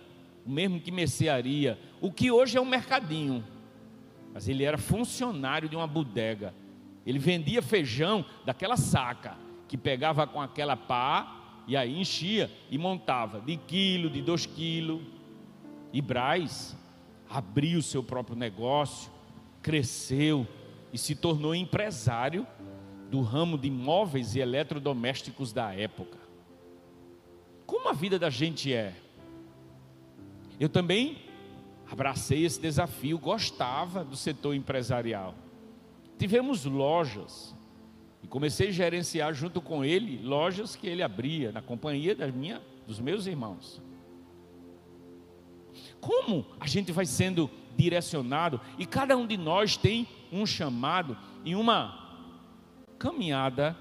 mesmo 0.45 0.79
que 0.79 0.91
mercearia, 0.91 1.79
o 2.01 2.11
que 2.11 2.31
hoje 2.31 2.57
é 2.57 2.61
um 2.61 2.65
mercadinho. 2.65 3.43
Mas 4.33 4.47
ele 4.47 4.63
era 4.63 4.77
funcionário 4.77 5.69
de 5.69 5.75
uma 5.75 5.87
bodega. 5.87 6.53
Ele 7.05 7.19
vendia 7.19 7.61
feijão 7.61 8.25
daquela 8.45 8.77
saca, 8.77 9.37
que 9.67 9.77
pegava 9.77 10.25
com 10.25 10.41
aquela 10.41 10.75
pá 10.75 11.61
e 11.67 11.77
aí 11.77 11.99
enchia 11.99 12.51
e 12.69 12.77
montava 12.77 13.39
de 13.41 13.57
quilo, 13.57 14.09
de 14.09 14.21
dois 14.21 14.45
quilos. 14.45 15.01
E 15.91 16.01
Braz 16.01 16.75
abriu 17.29 17.79
o 17.79 17.83
seu 17.83 18.03
próprio 18.03 18.35
negócio, 18.35 19.11
cresceu 19.61 20.47
e 20.91 20.97
se 20.97 21.15
tornou 21.15 21.55
empresário 21.55 22.45
do 23.09 23.21
ramo 23.21 23.57
de 23.57 23.69
móveis 23.69 24.35
e 24.35 24.39
eletrodomésticos 24.39 25.53
da 25.53 25.73
época. 25.73 26.17
Como 27.65 27.87
a 27.87 27.93
vida 27.93 28.17
da 28.17 28.29
gente 28.29 28.73
é? 28.73 28.93
Eu 30.63 30.69
também 30.69 31.17
abracei 31.91 32.45
esse 32.45 32.57
desafio, 32.57 33.19
gostava 33.19 34.01
do 34.01 34.15
setor 34.15 34.55
empresarial. 34.55 35.35
Tivemos 36.17 36.63
lojas 36.63 37.53
e 38.23 38.27
comecei 38.27 38.69
a 38.69 38.71
gerenciar 38.71 39.33
junto 39.33 39.59
com 39.59 39.83
ele 39.83 40.25
lojas 40.25 40.73
que 40.73 40.87
ele 40.87 41.03
abria 41.03 41.51
na 41.51 41.61
companhia 41.61 42.15
da 42.15 42.27
minha, 42.27 42.61
dos 42.87 43.01
meus 43.01 43.27
irmãos. 43.27 43.81
Como 45.99 46.45
a 46.61 46.65
gente 46.65 46.93
vai 46.93 47.05
sendo 47.05 47.49
direcionado 47.75 48.61
e 48.79 48.85
cada 48.85 49.17
um 49.17 49.27
de 49.27 49.35
nós 49.35 49.75
tem 49.75 50.07
um 50.31 50.45
chamado 50.45 51.17
e 51.43 51.57
uma 51.57 52.23
caminhada. 52.97 53.75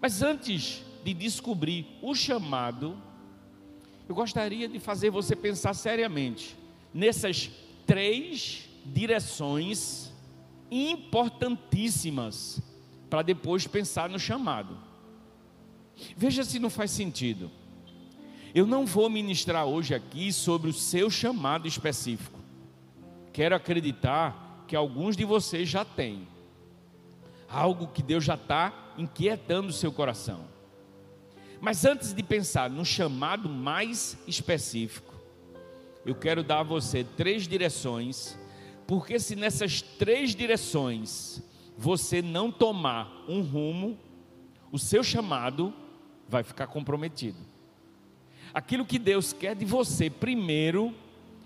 Mas 0.00 0.20
antes 0.20 0.84
de 1.04 1.14
descobrir 1.14 1.86
o 2.02 2.12
chamado, 2.12 3.00
eu 4.08 4.14
gostaria 4.14 4.68
de 4.68 4.78
fazer 4.78 5.10
você 5.10 5.34
pensar 5.34 5.74
seriamente 5.74 6.56
nessas 6.92 7.50
três 7.86 8.68
direções 8.84 10.12
importantíssimas 10.70 12.60
para 13.10 13.22
depois 13.22 13.66
pensar 13.66 14.08
no 14.08 14.18
chamado. 14.18 14.78
Veja 16.16 16.44
se 16.44 16.58
não 16.58 16.70
faz 16.70 16.90
sentido. 16.90 17.50
Eu 18.54 18.66
não 18.66 18.86
vou 18.86 19.10
ministrar 19.10 19.66
hoje 19.66 19.94
aqui 19.94 20.32
sobre 20.32 20.70
o 20.70 20.72
seu 20.72 21.10
chamado 21.10 21.68
específico. 21.68 22.38
Quero 23.32 23.54
acreditar 23.54 24.64
que 24.66 24.74
alguns 24.74 25.16
de 25.16 25.24
vocês 25.24 25.68
já 25.68 25.84
têm 25.84 26.26
algo 27.48 27.88
que 27.88 28.02
Deus 28.02 28.24
já 28.24 28.34
está 28.34 28.92
inquietando 28.98 29.68
o 29.68 29.72
seu 29.72 29.92
coração. 29.92 30.55
Mas 31.60 31.84
antes 31.84 32.12
de 32.12 32.22
pensar 32.22 32.70
no 32.70 32.84
chamado 32.84 33.48
mais 33.48 34.16
específico, 34.26 35.14
eu 36.04 36.14
quero 36.14 36.42
dar 36.42 36.60
a 36.60 36.62
você 36.62 37.02
três 37.02 37.48
direções, 37.48 38.38
porque 38.86 39.18
se 39.18 39.34
nessas 39.34 39.82
três 39.82 40.34
direções 40.34 41.42
você 41.76 42.22
não 42.22 42.50
tomar 42.50 43.24
um 43.28 43.42
rumo, 43.42 43.98
o 44.70 44.78
seu 44.78 45.02
chamado 45.02 45.72
vai 46.28 46.42
ficar 46.42 46.66
comprometido. 46.66 47.38
Aquilo 48.54 48.86
que 48.86 48.98
Deus 48.98 49.32
quer 49.32 49.54
de 49.54 49.64
você, 49.64 50.08
primeiro, 50.08 50.94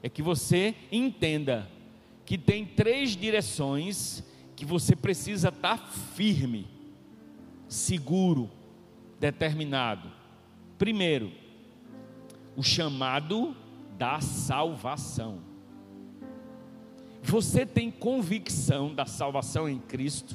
é 0.02 0.08
que 0.08 0.22
você 0.22 0.74
entenda 0.92 1.68
que 2.24 2.38
tem 2.38 2.64
três 2.64 3.16
direções 3.16 4.22
que 4.54 4.64
você 4.64 4.94
precisa 4.94 5.48
estar 5.48 5.78
firme, 6.14 6.68
seguro, 7.66 8.50
determinado. 9.20 10.10
Primeiro, 10.78 11.30
o 12.56 12.62
chamado 12.62 13.54
da 13.98 14.18
salvação. 14.20 15.42
Você 17.22 17.66
tem 17.66 17.90
convicção 17.90 18.94
da 18.94 19.04
salvação 19.04 19.68
em 19.68 19.78
Cristo? 19.78 20.34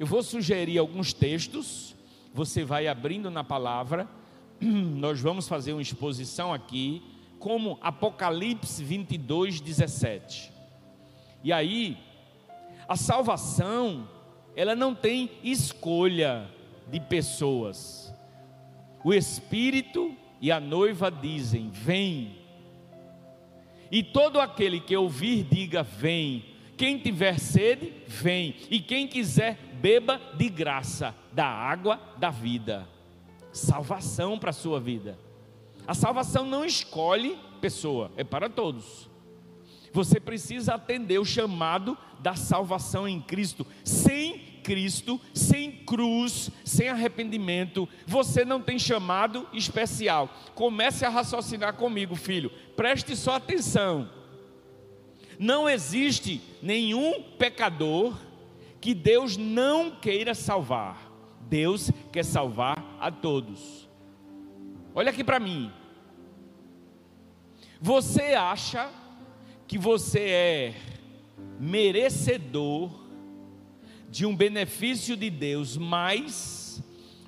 Eu 0.00 0.06
vou 0.06 0.20
sugerir 0.20 0.78
alguns 0.78 1.12
textos, 1.12 1.94
você 2.34 2.64
vai 2.64 2.88
abrindo 2.88 3.30
na 3.30 3.44
palavra, 3.44 4.08
nós 4.60 5.20
vamos 5.20 5.46
fazer 5.46 5.72
uma 5.72 5.80
exposição 5.80 6.52
aqui, 6.52 7.00
como 7.38 7.78
Apocalipse 7.80 8.82
22, 8.82 9.60
17. 9.60 10.52
E 11.44 11.52
aí, 11.52 11.96
a 12.88 12.96
salvação, 12.96 14.08
ela 14.56 14.74
não 14.74 14.92
tem 14.92 15.30
escolha 15.44 16.50
de 16.86 17.00
pessoas. 17.00 18.14
O 19.04 19.12
Espírito 19.12 20.14
e 20.40 20.50
a 20.50 20.60
noiva 20.60 21.10
dizem: 21.10 21.70
Vem. 21.70 22.38
E 23.90 24.02
todo 24.02 24.40
aquele 24.40 24.80
que 24.80 24.96
ouvir, 24.96 25.44
diga: 25.44 25.82
Vem. 25.82 26.56
Quem 26.76 26.98
tiver 26.98 27.38
sede, 27.38 27.92
vem. 28.06 28.54
E 28.70 28.80
quem 28.80 29.08
quiser, 29.08 29.56
beba 29.80 30.20
de 30.36 30.48
graça 30.48 31.14
da 31.32 31.46
água 31.46 31.98
da 32.18 32.28
vida. 32.28 32.86
Salvação 33.50 34.38
para 34.38 34.50
a 34.50 34.52
sua 34.52 34.78
vida. 34.78 35.18
A 35.86 35.94
salvação 35.94 36.44
não 36.44 36.64
escolhe 36.64 37.38
pessoa, 37.60 38.10
é 38.16 38.24
para 38.24 38.50
todos. 38.50 39.08
Você 39.92 40.20
precisa 40.20 40.74
atender 40.74 41.18
o 41.18 41.24
chamado 41.24 41.96
da 42.20 42.34
salvação 42.34 43.08
em 43.08 43.20
Cristo. 43.22 43.66
Sem 43.82 44.55
Cristo, 44.66 45.20
sem 45.32 45.70
cruz, 45.70 46.50
sem 46.64 46.88
arrependimento, 46.88 47.88
você 48.04 48.44
não 48.44 48.60
tem 48.60 48.80
chamado 48.80 49.46
especial. 49.52 50.28
Comece 50.56 51.04
a 51.04 51.08
raciocinar 51.08 51.74
comigo, 51.74 52.16
filho. 52.16 52.50
Preste 52.74 53.14
só 53.14 53.36
atenção. 53.36 54.10
Não 55.38 55.70
existe 55.70 56.40
nenhum 56.60 57.22
pecador 57.38 58.18
que 58.80 58.92
Deus 58.92 59.36
não 59.36 59.92
queira 59.92 60.34
salvar. 60.34 61.12
Deus 61.42 61.92
quer 62.12 62.24
salvar 62.24 62.96
a 62.98 63.08
todos. 63.08 63.88
Olha 64.92 65.10
aqui 65.10 65.22
para 65.22 65.38
mim. 65.38 65.70
Você 67.80 68.34
acha 68.34 68.90
que 69.68 69.78
você 69.78 70.18
é 70.18 70.74
merecedor 71.60 73.05
de 74.16 74.24
um 74.24 74.34
benefício 74.34 75.14
de 75.14 75.28
Deus 75.28 75.76
mais 75.76 76.82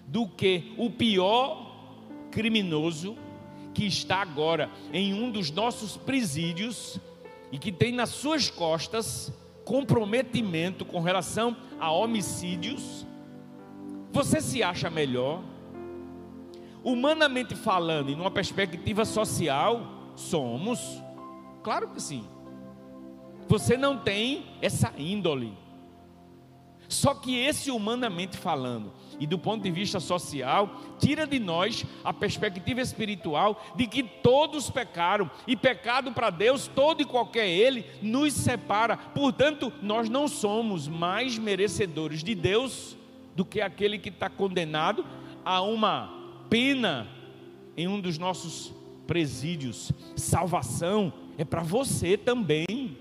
do 0.07 0.27
que 0.27 0.73
o 0.79 0.89
pior 0.89 2.01
criminoso 2.31 3.15
que 3.75 3.85
está 3.85 4.23
agora 4.23 4.71
em 4.91 5.13
um 5.13 5.31
dos 5.31 5.51
nossos 5.51 5.99
presídios 5.99 6.99
e 7.53 7.59
que 7.59 7.71
tem 7.71 7.93
nas 7.93 8.09
suas 8.09 8.49
costas 8.49 9.31
comprometimento 9.67 10.83
com 10.83 11.03
relação 11.03 11.55
a 11.79 11.93
homicídios. 11.93 13.07
Você 14.11 14.41
se 14.41 14.63
acha 14.63 14.89
melhor? 14.89 15.43
Humanamente 16.83 17.55
falando, 17.55 18.11
e 18.11 18.17
numa 18.17 18.31
perspectiva 18.31 19.05
social, 19.05 20.15
somos. 20.17 20.81
Claro 21.63 21.91
que 21.91 22.01
sim. 22.01 22.25
Você 23.47 23.77
não 23.77 23.99
tem 23.99 24.47
essa 24.63 24.91
índole. 24.97 25.68
Só 26.89 27.15
que 27.15 27.39
esse 27.39 27.71
humanamente 27.71 28.37
falando 28.37 28.93
e 29.21 29.27
do 29.27 29.39
ponto 29.39 29.63
de 29.63 29.71
vista 29.71 30.01
social, 30.01 30.81
tira 30.99 31.27
de 31.27 31.39
nós 31.39 31.85
a 32.05 32.13
perspectiva 32.13 32.81
espiritual 32.81 33.63
de 33.75 33.87
que 33.87 34.03
todos 34.03 34.71
pecaram 34.71 35.31
e 35.47 35.57
pecado 35.57 36.13
para 36.13 36.31
Deus, 36.31 36.69
todo 36.69 37.03
e 37.03 37.05
qualquer 37.05 37.49
ele, 37.49 37.85
nos 38.01 38.33
separa. 38.33 38.97
Portanto, 38.97 39.73
nós 39.83 40.09
não 40.09 40.29
somos 40.29 40.87
mais 40.87 41.37
merecedores 41.39 42.23
de 42.23 42.35
Deus 42.35 42.97
do 43.35 43.45
que 43.45 43.61
aquele 43.61 43.99
que 43.99 44.09
está 44.09 44.31
condenado 44.31 45.05
a 45.45 45.61
uma 45.61 46.45
pena 46.49 47.09
em 47.77 47.87
um 47.87 48.01
dos 48.01 48.19
nossos 48.19 48.73
presídios. 49.07 49.93
Salvação 50.17 51.13
é 51.37 51.45
para 51.45 51.63
você 51.63 52.17
também. 52.17 52.97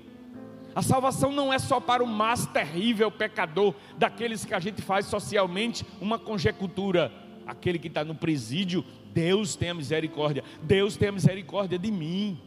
A 0.78 0.82
salvação 0.84 1.32
não 1.32 1.52
é 1.52 1.58
só 1.58 1.80
para 1.80 2.04
o 2.04 2.08
mais 2.08 2.46
terrível 2.46 3.10
pecador, 3.10 3.74
daqueles 3.98 4.46
que 4.46 4.54
a 4.54 4.60
gente 4.60 4.80
faz 4.80 5.08
socialmente 5.08 5.84
uma 6.00 6.20
conjectura. 6.20 7.12
Aquele 7.48 7.80
que 7.80 7.88
está 7.88 8.06
no 8.06 8.14
presídio, 8.14 8.86
Deus 9.12 9.56
tem 9.56 9.72
a 9.72 9.74
misericórdia, 9.74 10.44
Deus 10.62 10.96
tem 10.96 11.10
a 11.10 11.12
misericórdia 11.12 11.80
de 11.80 11.90
mim. 11.90 12.40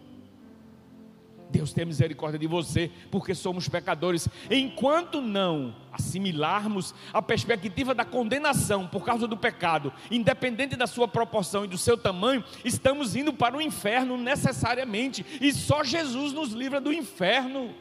Deus 1.51 1.73
tem 1.73 1.85
misericórdia 1.85 2.39
de 2.39 2.47
você, 2.47 2.89
porque 3.11 3.35
somos 3.35 3.69
pecadores. 3.69 4.29
Enquanto 4.49 5.21
não 5.21 5.75
assimilarmos 5.91 6.95
a 7.13 7.21
perspectiva 7.21 7.97
da 7.97 8.05
condenação 8.05 8.87
por 8.87 9.05
causa 9.05 9.27
do 9.27 9.37
pecado, 9.37 9.93
independente 10.09 10.77
da 10.77 10.87
sua 10.87 11.09
proporção 11.09 11.65
e 11.65 11.69
do 11.69 11.77
seu 11.77 11.99
tamanho, 11.99 12.45
estamos 12.65 13.17
indo 13.17 13.33
para 13.33 13.57
o 13.57 13.61
inferno 13.61 14.17
necessariamente, 14.17 15.27
e 15.41 15.53
só 15.53 15.83
Jesus 15.83 16.33
nos 16.33 16.53
livra 16.53 16.81
do 16.81 16.93
inferno. 16.93 17.75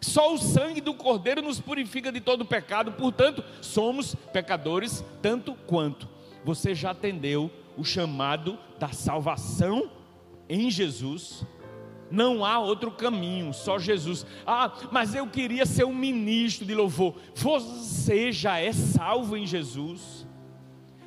Só 0.00 0.34
o 0.34 0.38
sangue 0.38 0.80
do 0.80 0.94
Cordeiro 0.94 1.42
nos 1.42 1.60
purifica 1.60 2.12
de 2.12 2.20
todo 2.20 2.44
pecado, 2.44 2.92
portanto, 2.92 3.42
somos 3.60 4.14
pecadores 4.32 5.04
tanto 5.22 5.54
quanto. 5.66 6.08
Você 6.44 6.74
já 6.74 6.90
atendeu 6.90 7.50
o 7.76 7.84
chamado 7.84 8.58
da 8.78 8.88
salvação 8.88 9.90
em 10.48 10.70
Jesus? 10.70 11.44
Não 12.10 12.44
há 12.44 12.58
outro 12.58 12.90
caminho, 12.90 13.52
só 13.52 13.78
Jesus. 13.78 14.24
Ah, 14.46 14.72
mas 14.92 15.14
eu 15.14 15.26
queria 15.26 15.66
ser 15.66 15.84
um 15.84 15.94
ministro 15.94 16.64
de 16.64 16.74
louvor. 16.74 17.16
Você 17.34 18.30
já 18.30 18.58
é 18.58 18.72
salvo 18.72 19.36
em 19.36 19.46
Jesus. 19.46 20.26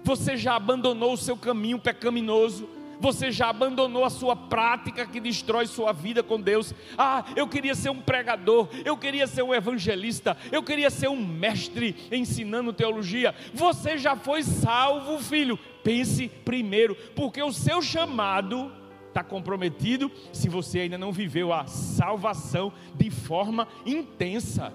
Você 0.04 0.36
já 0.36 0.56
abandonou 0.56 1.14
o 1.14 1.18
seu 1.18 1.38
caminho 1.38 1.80
pecaminoso 1.80 2.68
você 3.00 3.32
já 3.32 3.50
abandonou 3.50 4.04
a 4.04 4.10
sua 4.10 4.36
prática 4.36 5.06
que 5.06 5.20
destrói 5.20 5.68
sua 5.68 5.92
vida 5.92 6.22
com 6.22 6.40
Deus. 6.40 6.74
Ah, 6.98 7.24
eu 7.36 7.48
queria 7.48 7.74
ser 7.74 7.90
um 7.90 8.02
pregador, 8.02 8.68
eu 8.84 8.98
queria 8.98 9.26
ser 9.26 9.44
um 9.44 9.54
evangelista, 9.54 10.38
eu 10.52 10.62
queria 10.62 10.90
ser 10.90 11.08
um 11.08 11.26
mestre 11.26 11.96
ensinando 12.12 12.74
teologia. 12.74 13.34
Você 13.54 13.98
já 13.98 14.16
foi 14.16 14.44
salvo, 14.44 15.20
filho. 15.20 15.58
Pense 15.84 16.28
primeiro, 16.44 16.96
porque 17.16 17.42
o 17.42 17.54
seu 17.54 17.82
chamado 17.82 18.72
está 19.08 19.24
comprometido 19.24 20.12
se 20.32 20.50
você 20.50 20.80
ainda 20.82 20.98
não 20.98 21.12
viveu 21.12 21.52
a 21.54 21.66
salvação 21.66 22.72
de 22.96 23.10
forma 23.10 23.68
intensa. 23.86 24.74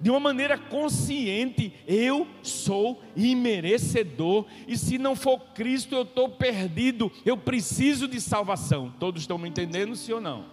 De 0.00 0.10
uma 0.10 0.20
maneira 0.20 0.58
consciente, 0.58 1.72
eu 1.86 2.26
sou 2.42 3.02
imerecedor, 3.16 4.44
e 4.68 4.76
se 4.76 4.98
não 4.98 5.16
for 5.16 5.38
Cristo, 5.54 5.94
eu 5.94 6.02
estou 6.02 6.28
perdido, 6.28 7.10
eu 7.24 7.36
preciso 7.36 8.06
de 8.06 8.20
salvação. 8.20 8.92
Todos 9.00 9.22
estão 9.22 9.38
me 9.38 9.48
entendendo, 9.48 9.96
sim 9.96 10.12
ou 10.12 10.20
não? 10.20 10.44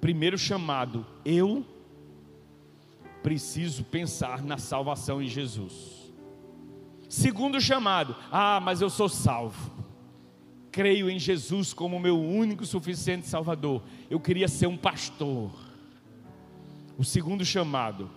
Primeiro 0.00 0.36
chamado, 0.36 1.06
eu 1.24 1.64
preciso 3.22 3.84
pensar 3.84 4.42
na 4.42 4.58
salvação 4.58 5.22
em 5.22 5.28
Jesus. 5.28 6.12
Segundo 7.08 7.60
chamado, 7.60 8.16
ah, 8.30 8.60
mas 8.60 8.82
eu 8.82 8.90
sou 8.90 9.08
salvo. 9.08 9.70
Creio 10.70 11.08
em 11.08 11.18
Jesus 11.18 11.72
como 11.72 12.00
meu 12.00 12.18
único 12.18 12.64
suficiente 12.64 13.28
Salvador. 13.28 13.82
Eu 14.10 14.18
queria 14.18 14.48
ser 14.48 14.66
um 14.66 14.76
pastor. 14.76 15.50
O 16.96 17.04
segundo 17.04 17.44
chamado, 17.44 18.10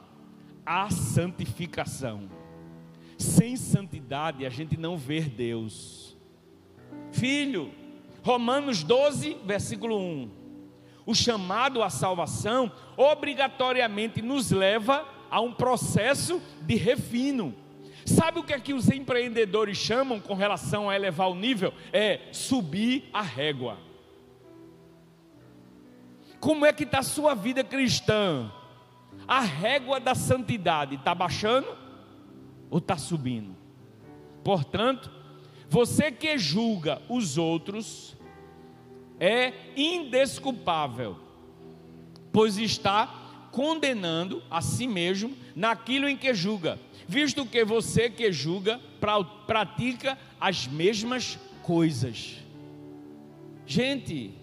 a 0.66 0.90
santificação. 0.90 2.30
Sem 3.18 3.56
santidade 3.56 4.46
a 4.46 4.50
gente 4.50 4.76
não 4.76 4.98
vê 4.98 5.22
Deus. 5.22 6.18
Filho, 7.12 7.72
Romanos 8.24 8.84
12, 8.84 9.38
versículo 9.46 9.98
1. 9.98 10.32
O 11.06 11.14
chamado 11.14 11.84
à 11.84 11.90
salvação 11.90 12.72
obrigatoriamente 12.98 14.22
nos 14.22 14.52
leva 14.52 15.08
a 15.30 15.40
um 15.40 15.54
processo 15.54 16.42
de 16.62 16.76
refino. 16.76 17.54
Sabe 18.06 18.40
o 18.40 18.44
que 18.44 18.54
é 18.54 18.60
que 18.60 18.74
os 18.74 18.90
empreendedores 18.90 19.78
chamam 19.78 20.20
com 20.20 20.34
relação 20.34 20.90
a 20.90 20.96
elevar 20.96 21.30
o 21.30 21.36
nível? 21.36 21.74
É 21.94 22.22
subir 22.32 23.10
a 23.14 23.22
régua. 23.22 23.78
Como 26.40 26.66
é 26.66 26.74
que 26.74 26.84
está 26.84 27.00
a 27.00 27.04
sua 27.04 27.34
vida 27.34 27.64
cristã? 27.64 28.52
A 29.28 29.40
régua 29.42 30.00
da 30.00 30.14
santidade 30.14 30.96
está 30.96 31.16
baixando 31.16 31.68
ou 32.70 32.78
está 32.78 32.98
subindo? 32.98 33.56
Portanto, 34.44 35.12
você 35.68 36.12
que 36.12 36.38
julga 36.38 37.02
os 37.10 37.38
outros 37.38 38.16
é 39.20 39.54
indesculpável, 39.76 41.18
pois 42.32 42.58
está 42.58 43.48
condenando 43.52 44.44
a 44.52 44.62
si 44.62 44.86
mesmo 44.86 45.36
naquilo 45.56 46.08
em 46.08 46.18
que 46.18 46.34
julga, 46.34 46.78
visto 47.08 47.46
que 47.46 47.64
você 47.64 48.10
que 48.10 48.32
julga 48.32 48.80
pratica 49.48 50.18
as 50.40 50.68
mesmas 50.68 51.40
coisas. 51.64 52.36
Gente, 53.66 54.34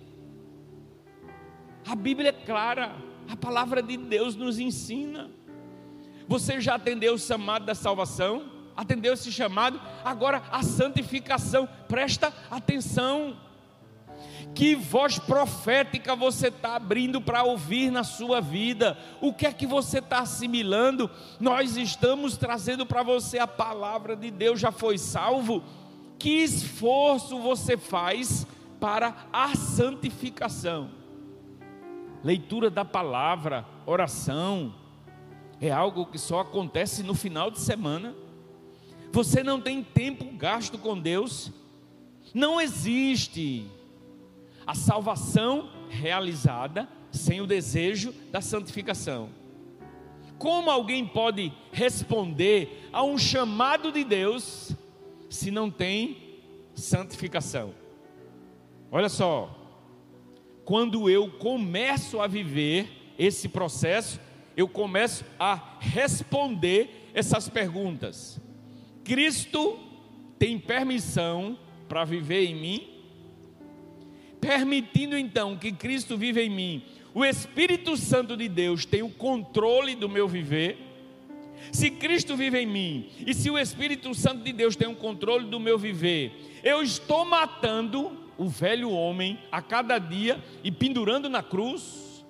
a 1.87 1.95
Bíblia 1.95 2.31
é 2.31 2.33
clara, 2.33 2.97
a 3.29 3.37
palavra 3.37 3.83
de 3.83 3.97
Deus 3.97 4.35
nos 4.37 4.59
ensina. 4.59 5.31
Você 6.29 6.61
já 6.61 6.77
atendeu 6.77 7.15
o 7.15 7.19
chamado 7.19 7.65
da 7.65 7.75
salvação? 7.75 8.51
Atendeu 8.77 9.13
esse 9.13 9.31
chamado? 9.31 9.81
Agora 10.05 10.43
a 10.51 10.63
santificação, 10.63 11.69
presta 11.89 12.33
atenção. 12.51 13.37
Que 14.55 14.75
voz 14.75 15.19
profética 15.19 16.15
você 16.15 16.49
está 16.49 16.77
abrindo 16.77 17.21
para 17.21 17.43
ouvir 17.43 17.91
na 17.91 18.05
sua 18.05 18.41
vida? 18.41 18.99
O 19.21 19.33
que 19.33 19.47
é 19.47 19.53
que 19.53 19.67
você 19.67 19.99
está 19.99 20.21
assimilando? 20.21 21.11
Nós 21.41 21.77
estamos 21.77 22.37
trazendo 22.37 22.85
para 22.85 23.03
você 23.03 23.39
a 23.39 23.47
palavra 23.47 24.15
de 24.15 24.31
Deus, 24.31 24.61
já 24.61 24.71
foi 24.71 24.99
salvo? 24.99 25.63
Que 26.19 26.43
esforço 26.43 27.39
você 27.39 27.77
faz 27.77 28.47
para 28.79 29.15
a 29.33 29.55
santificação? 29.55 31.02
Leitura 32.25 32.71
da 32.71 32.85
palavra, 32.85 33.67
oração, 33.85 34.75
é 35.61 35.71
algo 35.71 36.07
que 36.07 36.19
só 36.19 36.41
acontece 36.41 37.03
no 37.03 37.15
final 37.15 37.51
de 37.51 37.59
semana. 37.61 38.15
Você 39.13 39.43
não 39.43 39.61
tem 39.61 39.83
tempo 39.83 40.25
gasto 40.37 40.79
com 40.79 40.99
Deus, 40.99 41.53
não 42.35 42.61
existe 42.61 43.67
a 44.67 44.75
salvação 44.75 45.71
realizada 45.89 46.89
sem 47.11 47.41
o 47.41 47.47
desejo 47.47 48.13
da 48.31 48.41
santificação. 48.41 49.29
Como 50.39 50.71
alguém 50.71 51.07
pode 51.07 51.53
responder 51.71 52.89
a 52.93 53.03
um 53.03 53.19
chamado 53.19 53.93
de 53.93 54.03
Deus 54.03 54.73
se 55.31 55.51
não 55.51 55.71
tem 55.71 56.41
santificação? 56.75 57.75
Olha 58.91 59.09
só, 59.09 59.62
quando 60.65 61.09
eu 61.09 61.31
começo 61.31 62.21
a 62.21 62.27
viver 62.27 63.15
esse 63.19 63.49
processo, 63.49 64.21
eu 64.57 64.69
começo 64.69 65.25
a 65.39 65.79
responder 65.81 67.11
essas 67.15 67.49
perguntas. 67.49 68.41
Cristo 69.05 69.79
tem 70.39 70.59
permissão 70.59 71.59
para 71.89 72.05
viver 72.05 72.45
em 72.45 72.55
mim? 72.55 72.93
permitindo 74.43 75.17
então 75.17 75.57
que 75.57 75.71
Cristo 75.71 76.19
viva 76.19 76.41
em 76.41 76.51
mim, 76.51 76.83
o 77.15 77.25
Espírito 77.25 77.97
Santo 77.97 78.37
de 78.37 78.49
Deus 78.49 78.85
tem 78.85 79.01
o 79.01 79.09
controle 79.09 79.95
do 79.95 80.09
meu 80.09 80.27
viver. 80.27 80.77
Se 81.71 81.89
Cristo 81.89 82.37
vive 82.37 82.59
em 82.59 82.67
mim 82.67 83.09
e 83.25 83.33
se 83.33 83.49
o 83.49 83.57
Espírito 83.57 84.13
Santo 84.17 84.43
de 84.43 84.53
Deus 84.53 84.75
tem 84.75 84.89
o 84.89 84.97
controle 84.97 85.47
do 85.47 85.61
meu 85.61 85.79
viver, 85.79 86.33
eu 86.65 86.83
estou 86.83 87.25
matando 87.25 88.19
o 88.39 88.49
velho 88.49 88.91
homem 88.91 89.39
a 89.51 89.61
cada 89.61 89.99
dia 89.99 90.43
e 90.65 90.71
pendurando 90.71 91.29
na 91.29 91.43
cruz. 91.43 92.25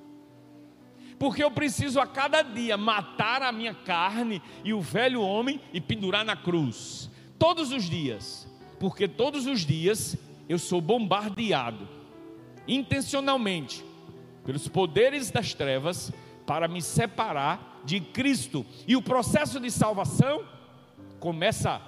Porque 1.18 1.42
eu 1.42 1.50
preciso 1.50 2.00
a 2.00 2.06
cada 2.06 2.42
dia 2.42 2.76
matar 2.76 3.42
a 3.42 3.52
minha 3.52 3.74
carne 3.74 4.42
e 4.64 4.74
o 4.74 4.80
velho 4.80 5.22
homem 5.22 5.60
e 5.72 5.80
pendurar 5.80 6.24
na 6.24 6.36
cruz. 6.36 7.10
Todos 7.38 7.70
os 7.70 7.84
dias. 7.88 8.48
Porque 8.80 9.06
todos 9.06 9.46
os 9.46 9.60
dias 9.60 10.16
eu 10.48 10.58
sou 10.58 10.80
bombardeado 10.80 11.88
intencionalmente 12.66 13.84
pelos 14.44 14.68
poderes 14.68 15.30
das 15.30 15.54
trevas 15.54 16.12
para 16.46 16.68
me 16.68 16.82
separar 16.82 17.80
de 17.84 18.00
Cristo. 18.00 18.64
E 18.86 18.96
o 18.96 19.02
processo 19.02 19.60
de 19.60 19.70
salvação 19.70 20.44
começa 21.20 21.80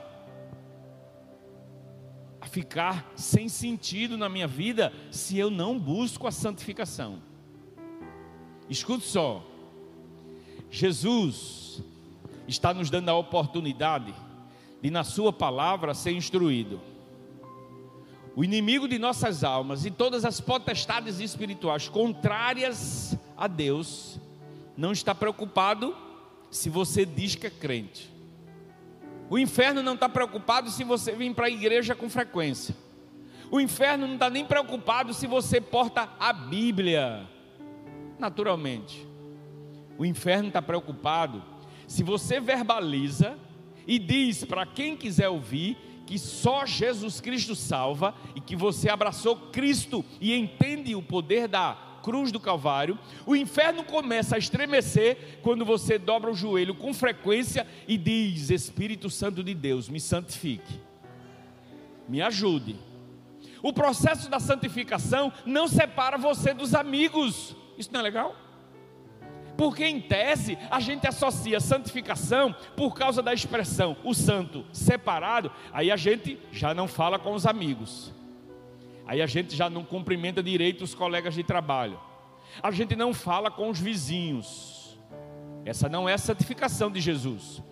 ficar 2.54 3.12
sem 3.16 3.48
sentido 3.48 4.16
na 4.16 4.28
minha 4.28 4.46
vida 4.46 4.92
se 5.10 5.36
eu 5.36 5.50
não 5.50 5.78
busco 5.78 6.26
a 6.26 6.30
santificação. 6.30 7.20
Escute 8.70 9.04
só. 9.04 9.44
Jesus 10.70 11.82
está 12.46 12.72
nos 12.72 12.90
dando 12.90 13.08
a 13.08 13.16
oportunidade 13.16 14.14
de 14.80 14.90
na 14.90 15.02
sua 15.02 15.32
palavra 15.32 15.94
ser 15.94 16.12
instruído 16.12 16.80
o 18.36 18.42
inimigo 18.42 18.88
de 18.88 18.98
nossas 18.98 19.44
almas 19.44 19.84
e 19.84 19.90
todas 19.90 20.24
as 20.24 20.40
potestades 20.40 21.20
espirituais 21.20 21.88
contrárias 21.88 23.16
a 23.36 23.46
Deus, 23.46 24.18
não 24.76 24.90
está 24.90 25.14
preocupado 25.14 25.96
se 26.50 26.68
você 26.68 27.06
diz 27.06 27.36
que 27.36 27.46
é 27.46 27.50
crente. 27.50 28.12
O 29.30 29.38
inferno 29.38 29.82
não 29.82 29.94
está 29.94 30.08
preocupado 30.08 30.70
se 30.70 30.84
você 30.84 31.12
vem 31.12 31.32
para 31.32 31.46
a 31.46 31.50
igreja 31.50 31.94
com 31.94 32.08
frequência. 32.08 32.74
O 33.50 33.60
inferno 33.60 34.06
não 34.06 34.14
está 34.14 34.28
nem 34.28 34.44
preocupado 34.44 35.14
se 35.14 35.26
você 35.26 35.60
porta 35.60 36.08
a 36.18 36.32
Bíblia, 36.32 37.28
naturalmente. 38.18 39.06
O 39.96 40.04
inferno 40.04 40.48
está 40.48 40.60
preocupado 40.60 41.42
se 41.86 42.02
você 42.02 42.40
verbaliza 42.40 43.38
e 43.86 43.98
diz 43.98 44.44
para 44.44 44.66
quem 44.66 44.96
quiser 44.96 45.28
ouvir 45.28 45.76
que 46.06 46.18
só 46.18 46.66
Jesus 46.66 47.20
Cristo 47.20 47.54
salva 47.54 48.14
e 48.34 48.40
que 48.40 48.56
você 48.56 48.90
abraçou 48.90 49.36
Cristo 49.36 50.04
e 50.20 50.34
entende 50.34 50.94
o 50.94 51.02
poder 51.02 51.48
da 51.48 51.93
cruz 52.04 52.30
do 52.30 52.38
Calvário, 52.38 52.98
o 53.24 53.34
inferno 53.34 53.82
começa 53.82 54.36
a 54.36 54.38
estremecer 54.38 55.38
quando 55.42 55.64
você 55.64 55.98
dobra 55.98 56.30
o 56.30 56.34
joelho 56.34 56.74
com 56.74 56.92
frequência 56.92 57.66
e 57.88 57.96
diz: 57.96 58.50
Espírito 58.50 59.08
Santo 59.08 59.42
de 59.42 59.54
Deus, 59.54 59.88
me 59.88 59.98
santifique, 59.98 60.78
me 62.06 62.20
ajude. 62.20 62.76
O 63.62 63.72
processo 63.72 64.28
da 64.28 64.38
santificação 64.38 65.32
não 65.46 65.66
separa 65.66 66.18
você 66.18 66.52
dos 66.52 66.74
amigos, 66.74 67.56
isso 67.78 67.90
não 67.90 68.00
é 68.00 68.02
legal? 68.02 68.36
Porque 69.56 69.86
em 69.86 69.98
tese 69.98 70.58
a 70.70 70.80
gente 70.80 71.06
associa 71.06 71.58
santificação 71.58 72.54
por 72.76 72.94
causa 72.94 73.22
da 73.22 73.32
expressão 73.32 73.96
o 74.04 74.12
santo 74.12 74.66
separado, 74.72 75.50
aí 75.72 75.90
a 75.90 75.96
gente 75.96 76.38
já 76.52 76.74
não 76.74 76.86
fala 76.86 77.18
com 77.18 77.32
os 77.32 77.46
amigos. 77.46 78.12
Aí 79.06 79.20
a 79.20 79.26
gente 79.26 79.54
já 79.54 79.68
não 79.68 79.84
cumprimenta 79.84 80.42
direito 80.42 80.82
os 80.82 80.94
colegas 80.94 81.34
de 81.34 81.42
trabalho. 81.42 81.98
A 82.62 82.70
gente 82.70 82.94
não 82.96 83.12
fala 83.12 83.50
com 83.50 83.68
os 83.68 83.80
vizinhos. 83.80 84.98
Essa 85.64 85.88
não 85.88 86.08
é 86.08 86.14
a 86.14 86.18
santificação 86.18 86.90
de 86.90 87.00
Jesus. 87.00 87.62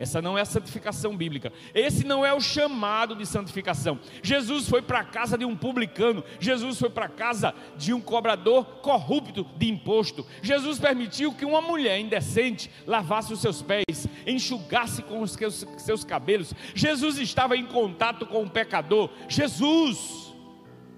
Essa 0.00 0.22
não 0.22 0.38
é 0.38 0.40
a 0.40 0.46
santificação 0.46 1.14
bíblica. 1.14 1.52
Esse 1.74 2.06
não 2.06 2.24
é 2.24 2.32
o 2.32 2.40
chamado 2.40 3.14
de 3.14 3.26
santificação. 3.26 4.00
Jesus 4.22 4.66
foi 4.66 4.80
para 4.80 5.00
a 5.00 5.04
casa 5.04 5.36
de 5.36 5.44
um 5.44 5.54
publicano. 5.54 6.24
Jesus 6.40 6.78
foi 6.78 6.88
para 6.88 7.04
a 7.04 7.10
casa 7.10 7.54
de 7.76 7.92
um 7.92 8.00
cobrador 8.00 8.64
corrupto 8.80 9.46
de 9.58 9.68
imposto. 9.68 10.24
Jesus 10.40 10.78
permitiu 10.78 11.34
que 11.34 11.44
uma 11.44 11.60
mulher 11.60 12.00
indecente 12.00 12.70
lavasse 12.86 13.30
os 13.30 13.42
seus 13.42 13.60
pés, 13.60 14.08
enxugasse 14.26 15.02
com 15.02 15.20
os 15.20 15.36
seus, 15.76 16.02
cabelos. 16.02 16.54
Jesus 16.74 17.18
estava 17.18 17.54
em 17.54 17.66
contato 17.66 18.24
com 18.24 18.42
o 18.42 18.48
pecador. 18.50 19.10
Jesus, 19.28 20.19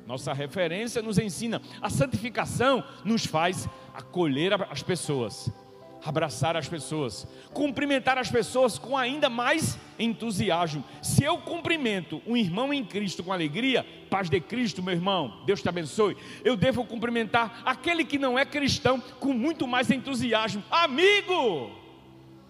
nossa 0.07 0.33
referência, 0.33 1.03
nos 1.03 1.19
ensina. 1.19 1.61
A 1.81 1.89
santificação 1.89 2.85
nos 3.05 3.25
faz 3.25 3.69
acolher 3.95 4.53
as 4.71 4.83
pessoas 4.83 5.53
abraçar 6.05 6.57
as 6.57 6.69
pessoas, 6.69 7.27
cumprimentar 7.53 8.19
as 8.19 8.31
pessoas 8.31 8.79
com 8.79 8.97
ainda 8.97 9.31
mais 9.31 9.79
entusiasmo. 9.99 10.85
Se 11.01 11.23
eu 11.23 11.39
cumprimento 11.39 12.21
um 12.27 12.37
irmão 12.37 12.73
em 12.73 12.85
Cristo 12.85 13.23
com 13.23 13.33
alegria, 13.33 13.87
paz 14.11 14.29
de 14.29 14.41
Cristo, 14.41 14.83
meu 14.83 14.95
irmão, 14.95 15.43
Deus 15.47 15.63
te 15.63 15.69
abençoe. 15.69 16.17
Eu 16.45 16.57
devo 16.57 16.85
cumprimentar 16.85 17.63
aquele 17.65 18.05
que 18.05 18.19
não 18.19 18.39
é 18.39 18.45
cristão 18.45 19.01
com 19.21 19.33
muito 19.33 19.67
mais 19.67 19.91
entusiasmo. 19.91 20.63
Amigo, 20.71 21.71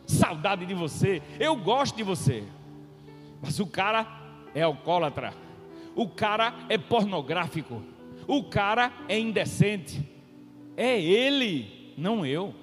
saudade 0.07 0.65
de 0.65 0.75
você, 0.75 1.23
eu 1.39 1.55
gosto 1.57 1.97
de 1.97 2.03
você. 2.03 2.45
Mas 3.43 3.61
o 3.61 3.67
cara 3.67 4.07
é 4.55 4.63
alcoólatra, 4.63 5.35
o 5.95 6.09
cara 6.09 6.55
é 6.69 6.79
pornográfico, 6.79 7.83
o 8.27 8.45
cara 8.45 8.93
é 9.09 9.19
indecente. 9.19 10.09
É 10.77 11.01
ele, 11.01 11.95
não 11.99 12.25
eu. 12.25 12.55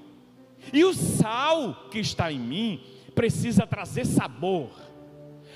E 0.74 0.84
o 0.84 0.94
sal 0.94 1.88
que 1.92 2.00
está 2.00 2.32
em 2.32 2.40
mim 2.40 2.84
precisa 3.14 3.68
trazer 3.68 4.06
sabor. 4.06 4.70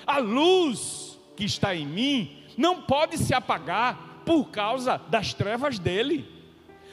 A 0.06 0.18
luz 0.20 1.20
que 1.36 1.46
está 1.46 1.76
em 1.76 1.86
mim 1.86 2.44
não 2.58 2.82
pode 2.82 3.18
se 3.18 3.34
apagar 3.34 4.22
por 4.26 4.50
causa 4.50 4.98
das 5.10 5.34
trevas 5.34 5.80
dele. 5.80 6.26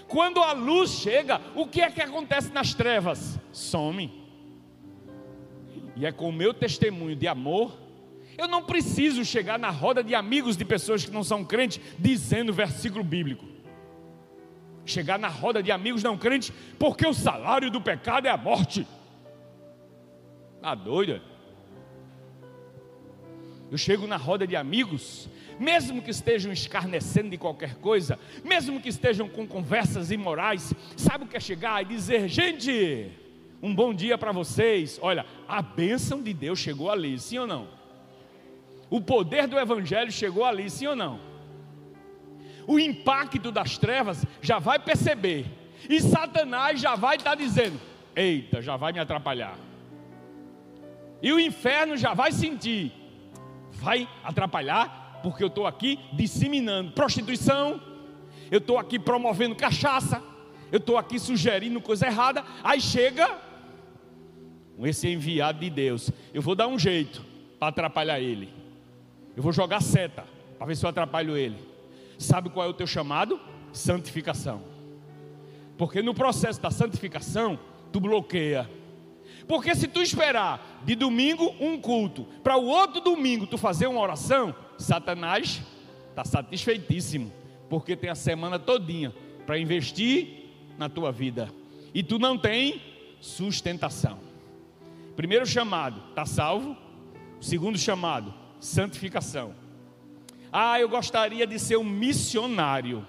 Quando 0.09 0.41
a 0.41 0.53
luz 0.53 0.91
chega, 0.91 1.41
o 1.55 1.67
que 1.67 1.81
é 1.81 1.91
que 1.91 2.03
acontece 2.03 2.53
nas 2.53 2.75
trevas? 2.75 3.39
Some. 3.53 4.11
E 5.95 6.05
é 6.05 6.11
com 6.11 6.29
o 6.29 6.33
meu 6.33 6.53
testemunho 6.53 7.15
de 7.15 7.29
amor, 7.29 7.79
eu 8.39 8.49
não 8.49 8.63
preciso 8.63 9.25
chegar 9.25 9.59
na 9.59 9.71
roda 9.71 10.03
de 10.03 10.15
amigos 10.15 10.57
de 10.57 10.65
pessoas 10.65 11.05
que 11.05 11.11
não 11.11 11.25
são 11.25 11.45
crentes 11.45 11.81
dizendo 11.99 12.53
versículo 12.53 13.05
bíblico 13.05 13.51
chegar 14.91 15.19
na 15.19 15.29
roda 15.29 15.63
de 15.63 15.71
amigos 15.71 16.03
não 16.03 16.19
crentes, 16.19 16.53
porque 16.79 17.07
o 17.07 17.15
salário 17.15 17.71
do 17.71 17.81
pecado 17.81 18.27
é 18.27 18.31
a 18.31 18.37
morte. 18.37 18.87
Tá 20.61 20.75
doida? 20.75 21.23
Eu 23.71 23.79
chego 23.79 24.07
na 24.07 24.17
roda 24.17 24.47
de 24.47 24.57
amigos, 24.57 25.29
mesmo 25.59 26.03
que 26.03 26.11
estejam 26.11 26.53
escarnecendo 26.53 27.31
de 27.31 27.39
qualquer 27.39 27.77
coisa, 27.77 28.19
mesmo 28.45 28.81
que 28.81 28.89
estejam 28.89 29.29
com 29.29 29.47
conversas 29.47 30.11
imorais, 30.11 30.75
sabe 30.97 31.25
o 31.25 31.29
que 31.29 31.37
é 31.37 31.41
chegar 31.41 31.81
e 31.83 31.85
dizer: 31.85 32.29
gente, 32.29 33.11
um 33.63 33.73
bom 33.73 33.95
dia 33.95 34.19
para 34.19 34.33
vocês. 34.33 34.99
Olha, 35.01 35.25
a 35.47 35.63
bênção 35.63 36.21
de 36.21 36.35
Deus 36.35 36.59
chegou 36.59 36.91
ali, 36.91 37.19
sim 37.19 37.39
ou 37.39 37.47
não? 37.47 37.80
O 38.91 39.01
poder 39.01 39.47
do 39.47 39.59
Evangelho 39.59 40.11
chegou 40.11 40.45
ali, 40.45 40.69
sim 40.69 40.89
ou 40.89 40.97
não? 40.97 41.31
o 42.71 42.79
impacto 42.79 43.51
das 43.51 43.77
trevas 43.79 44.25
já 44.41 44.61
vai 44.61 44.79
perceber, 44.79 45.45
e 45.89 46.01
Satanás 46.01 46.81
já 46.81 46.95
vai 46.95 47.17
estar 47.17 47.31
tá 47.31 47.37
dizendo: 47.37 47.81
Eita, 48.15 48.63
já 48.63 48.77
vai 48.77 48.93
me 48.93 49.01
atrapalhar. 49.01 49.59
E 51.21 51.33
o 51.33 51.41
inferno 51.41 51.97
já 51.97 52.15
vai 52.15 52.31
sentir, 52.31 52.93
vai 53.73 54.09
atrapalhar, 54.23 55.21
porque 55.21 55.43
eu 55.43 55.49
estou 55.49 55.67
aqui 55.67 55.99
disseminando 56.13 56.93
prostituição, 56.93 57.81
eu 58.53 58.59
estou 58.59 58.79
aqui 58.79 59.01
promovendo 59.01 59.57
cachaça, 59.57 60.23
eu 60.71 60.79
estou 60.79 60.97
aqui 60.97 61.19
sugerindo 61.19 61.81
coisa 61.81 62.07
errada. 62.07 62.45
Aí 62.63 62.81
chega 62.81 63.37
esse 64.85 65.09
enviado 65.09 65.59
de 65.59 65.69
Deus, 65.69 66.11
eu 66.33 66.41
vou 66.41 66.55
dar 66.55 66.69
um 66.69 66.79
jeito 66.79 67.23
para 67.59 67.69
atrapalhar 67.69 68.21
ele, 68.21 68.49
eu 69.37 69.43
vou 69.43 69.53
jogar 69.53 69.81
seta 69.81 70.25
para 70.59 70.67
ver 70.67 70.77
se 70.77 70.85
eu 70.85 70.91
atrapalho 70.91 71.37
ele. 71.37 71.57
Sabe 72.19 72.51
qual 72.51 72.67
é 72.67 72.69
o 72.69 72.75
teu 72.75 72.87
chamado? 72.87 73.41
Santificação. 73.73 74.63
Porque 75.79 76.03
no 76.03 76.15
processo 76.15 76.61
da 76.61 76.71
santificação, 76.71 77.59
tu 77.91 78.01
bloqueia. 78.01 78.69
Porque 79.49 79.75
se 79.75 79.89
tu 79.89 80.03
esperar 80.03 80.83
de 80.85 80.95
domingo 80.95 81.55
um 81.59 81.81
culto, 81.81 82.25
para 82.43 82.57
o 82.57 82.67
outro 82.67 83.01
domingo 83.01 83.47
tu 83.47 83.57
fazer 83.57 83.87
uma 83.87 84.01
oração, 84.01 84.55
Satanás 84.77 85.63
está 86.11 86.25
satisfeitíssimo, 86.25 87.33
porque 87.69 87.97
tem 87.97 88.11
a 88.11 88.15
semana 88.15 88.59
todinha 88.59 89.15
para 89.47 89.59
investir 89.59 90.51
na 90.77 90.89
tua 90.89 91.11
vida. 91.11 91.49
E 91.95 92.03
tu 92.03 92.19
não 92.19 92.37
tem 92.37 92.81
sustentação. 93.21 94.19
Primeiro 95.17 95.47
chamado, 95.47 96.03
está 96.11 96.25
salvo. 96.25 96.77
Segundo 97.41 97.79
chamado, 97.79 98.35
santificação. 98.61 99.55
Ah, 100.53 100.79
eu 100.79 100.89
gostaria 100.89 101.47
de 101.47 101.59
ser 101.59 101.77
um 101.77 101.85
missionário. 101.85 103.07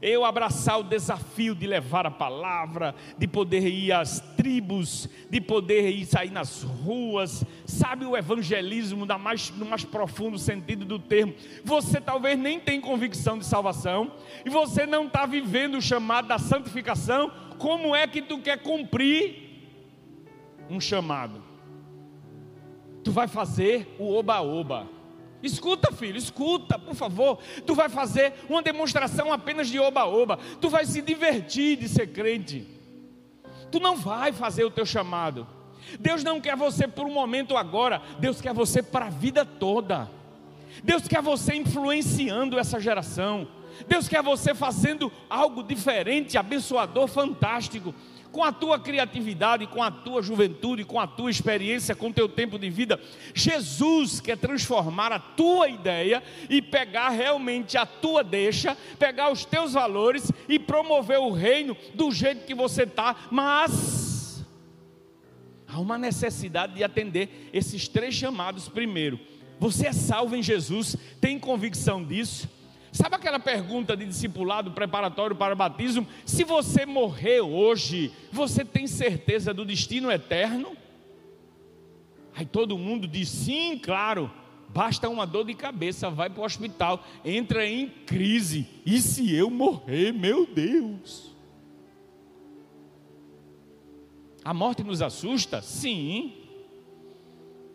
Eu 0.00 0.24
abraçar 0.24 0.78
o 0.78 0.84
desafio 0.84 1.56
de 1.56 1.66
levar 1.66 2.06
a 2.06 2.10
palavra, 2.10 2.94
de 3.18 3.26
poder 3.26 3.66
ir 3.66 3.90
às 3.90 4.20
tribos, 4.36 5.08
de 5.28 5.40
poder 5.40 5.90
ir 5.90 6.06
sair 6.06 6.30
nas 6.30 6.62
ruas, 6.62 7.44
sabe 7.66 8.04
o 8.04 8.16
evangelismo 8.16 9.04
da 9.04 9.18
mais, 9.18 9.50
no 9.50 9.66
mais 9.66 9.84
profundo 9.84 10.38
sentido 10.38 10.84
do 10.84 11.00
termo. 11.00 11.34
Você 11.64 12.00
talvez 12.00 12.38
nem 12.38 12.60
tem 12.60 12.80
convicção 12.80 13.38
de 13.38 13.44
salvação, 13.44 14.12
e 14.44 14.50
você 14.50 14.86
não 14.86 15.06
está 15.06 15.26
vivendo 15.26 15.76
o 15.76 15.82
chamado 15.82 16.28
da 16.28 16.38
santificação. 16.38 17.32
Como 17.58 17.94
é 17.94 18.06
que 18.06 18.22
tu 18.22 18.38
quer 18.38 18.62
cumprir 18.62 19.34
um 20.70 20.80
chamado? 20.80 21.47
Tu 23.02 23.10
vai 23.10 23.28
fazer 23.28 23.94
o 23.98 24.14
oba-oba 24.14 24.98
Escuta, 25.42 25.92
filho, 25.92 26.16
escuta, 26.16 26.78
por 26.78 26.94
favor. 26.94 27.38
Tu 27.64 27.74
vai 27.74 27.88
fazer 27.88 28.34
uma 28.48 28.62
demonstração 28.62 29.32
apenas 29.32 29.68
de 29.68 29.78
oba-oba. 29.78 30.38
Tu 30.60 30.68
vai 30.68 30.84
se 30.84 31.00
divertir 31.00 31.76
de 31.76 31.88
ser 31.88 32.08
crente. 32.08 32.66
Tu 33.70 33.78
não 33.78 33.96
vai 33.96 34.32
fazer 34.32 34.64
o 34.64 34.70
teu 34.70 34.84
chamado. 34.84 35.46
Deus 36.00 36.24
não 36.24 36.40
quer 36.40 36.56
você 36.56 36.88
por 36.88 37.06
um 37.06 37.12
momento 37.12 37.56
agora. 37.56 38.02
Deus 38.18 38.40
quer 38.40 38.52
você 38.52 38.82
para 38.82 39.06
a 39.06 39.10
vida 39.10 39.44
toda. 39.44 40.10
Deus 40.82 41.06
quer 41.06 41.22
você 41.22 41.54
influenciando 41.54 42.58
essa 42.58 42.80
geração. 42.80 43.46
Deus 43.86 44.08
quer 44.08 44.22
você 44.22 44.54
fazendo 44.54 45.12
algo 45.28 45.62
diferente, 45.62 46.36
abençoador, 46.36 47.06
fantástico 47.06 47.94
com 48.30 48.44
a 48.44 48.52
tua 48.52 48.78
criatividade, 48.78 49.66
com 49.66 49.82
a 49.82 49.90
tua 49.90 50.22
juventude, 50.22 50.84
com 50.84 51.00
a 51.00 51.06
tua 51.06 51.30
experiência, 51.30 51.94
com 51.94 52.08
o 52.08 52.12
teu 52.12 52.28
tempo 52.28 52.58
de 52.58 52.68
vida. 52.70 53.00
Jesus 53.34 54.20
quer 54.20 54.36
transformar 54.36 55.12
a 55.12 55.18
tua 55.18 55.68
ideia 55.68 56.22
e 56.48 56.60
pegar 56.60 57.08
realmente 57.10 57.76
a 57.76 57.86
tua 57.86 58.22
deixa, 58.22 58.76
pegar 58.98 59.32
os 59.32 59.44
teus 59.44 59.72
valores 59.72 60.30
e 60.48 60.58
promover 60.58 61.18
o 61.18 61.32
reino 61.32 61.76
do 61.94 62.10
jeito 62.12 62.44
que 62.44 62.54
você 62.54 62.82
está, 62.82 63.16
mas 63.30 64.44
há 65.66 65.80
uma 65.80 65.98
necessidade 65.98 66.74
de 66.74 66.84
atender 66.84 67.50
esses 67.52 67.88
três 67.88 68.14
chamados 68.14 68.68
primeiro. 68.68 69.18
Você 69.58 69.88
é 69.88 69.92
salvo 69.92 70.36
em 70.36 70.42
Jesus, 70.42 70.96
tem 71.20 71.38
convicção 71.38 72.04
disso? 72.04 72.48
Sabe 72.98 73.14
aquela 73.14 73.38
pergunta 73.38 73.96
de 73.96 74.04
discipulado 74.04 74.72
preparatório 74.72 75.36
para 75.36 75.54
o 75.54 75.56
batismo? 75.56 76.04
Se 76.26 76.42
você 76.42 76.84
morrer 76.84 77.40
hoje, 77.40 78.10
você 78.32 78.64
tem 78.64 78.88
certeza 78.88 79.54
do 79.54 79.64
destino 79.64 80.10
eterno? 80.10 80.76
Aí 82.34 82.44
todo 82.44 82.76
mundo 82.76 83.06
diz 83.06 83.28
sim, 83.28 83.78
claro. 83.78 84.28
Basta 84.70 85.08
uma 85.08 85.24
dor 85.24 85.44
de 85.44 85.54
cabeça, 85.54 86.10
vai 86.10 86.28
para 86.28 86.42
o 86.42 86.44
hospital, 86.44 87.06
entra 87.24 87.64
em 87.64 87.88
crise. 87.88 88.66
E 88.84 89.00
se 89.00 89.32
eu 89.32 89.48
morrer, 89.48 90.12
meu 90.12 90.44
Deus? 90.44 91.32
A 94.44 94.52
morte 94.52 94.82
nos 94.82 95.00
assusta? 95.00 95.62
Sim. 95.62 96.32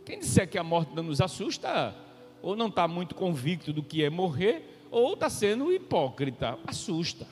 Quem 0.03 0.19
disser 0.19 0.49
que 0.49 0.57
a 0.57 0.63
morte 0.65 0.93
não 0.93 1.03
nos 1.03 1.21
assusta, 1.21 1.95
ou 2.41 2.57
não 2.57 2.67
está 2.67 2.89
muito 2.89 3.15
convicto 3.15 3.71
do 3.71 3.81
que 3.81 4.03
é 4.03 4.09
morrer, 4.09 4.72
ou 4.93 5.15
está 5.15 5.27
sendo 5.27 5.73
hipócrita, 5.73 6.60
assusta. 6.67 7.27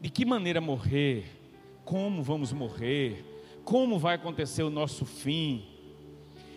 De 0.00 0.08
que 0.08 0.24
maneira 0.24 0.58
morrer? 0.58 1.26
Como 1.84 2.22
vamos 2.22 2.50
morrer? 2.50 3.22
Como 3.62 3.98
vai 3.98 4.14
acontecer 4.14 4.62
o 4.62 4.70
nosso 4.70 5.04
fim? 5.04 5.66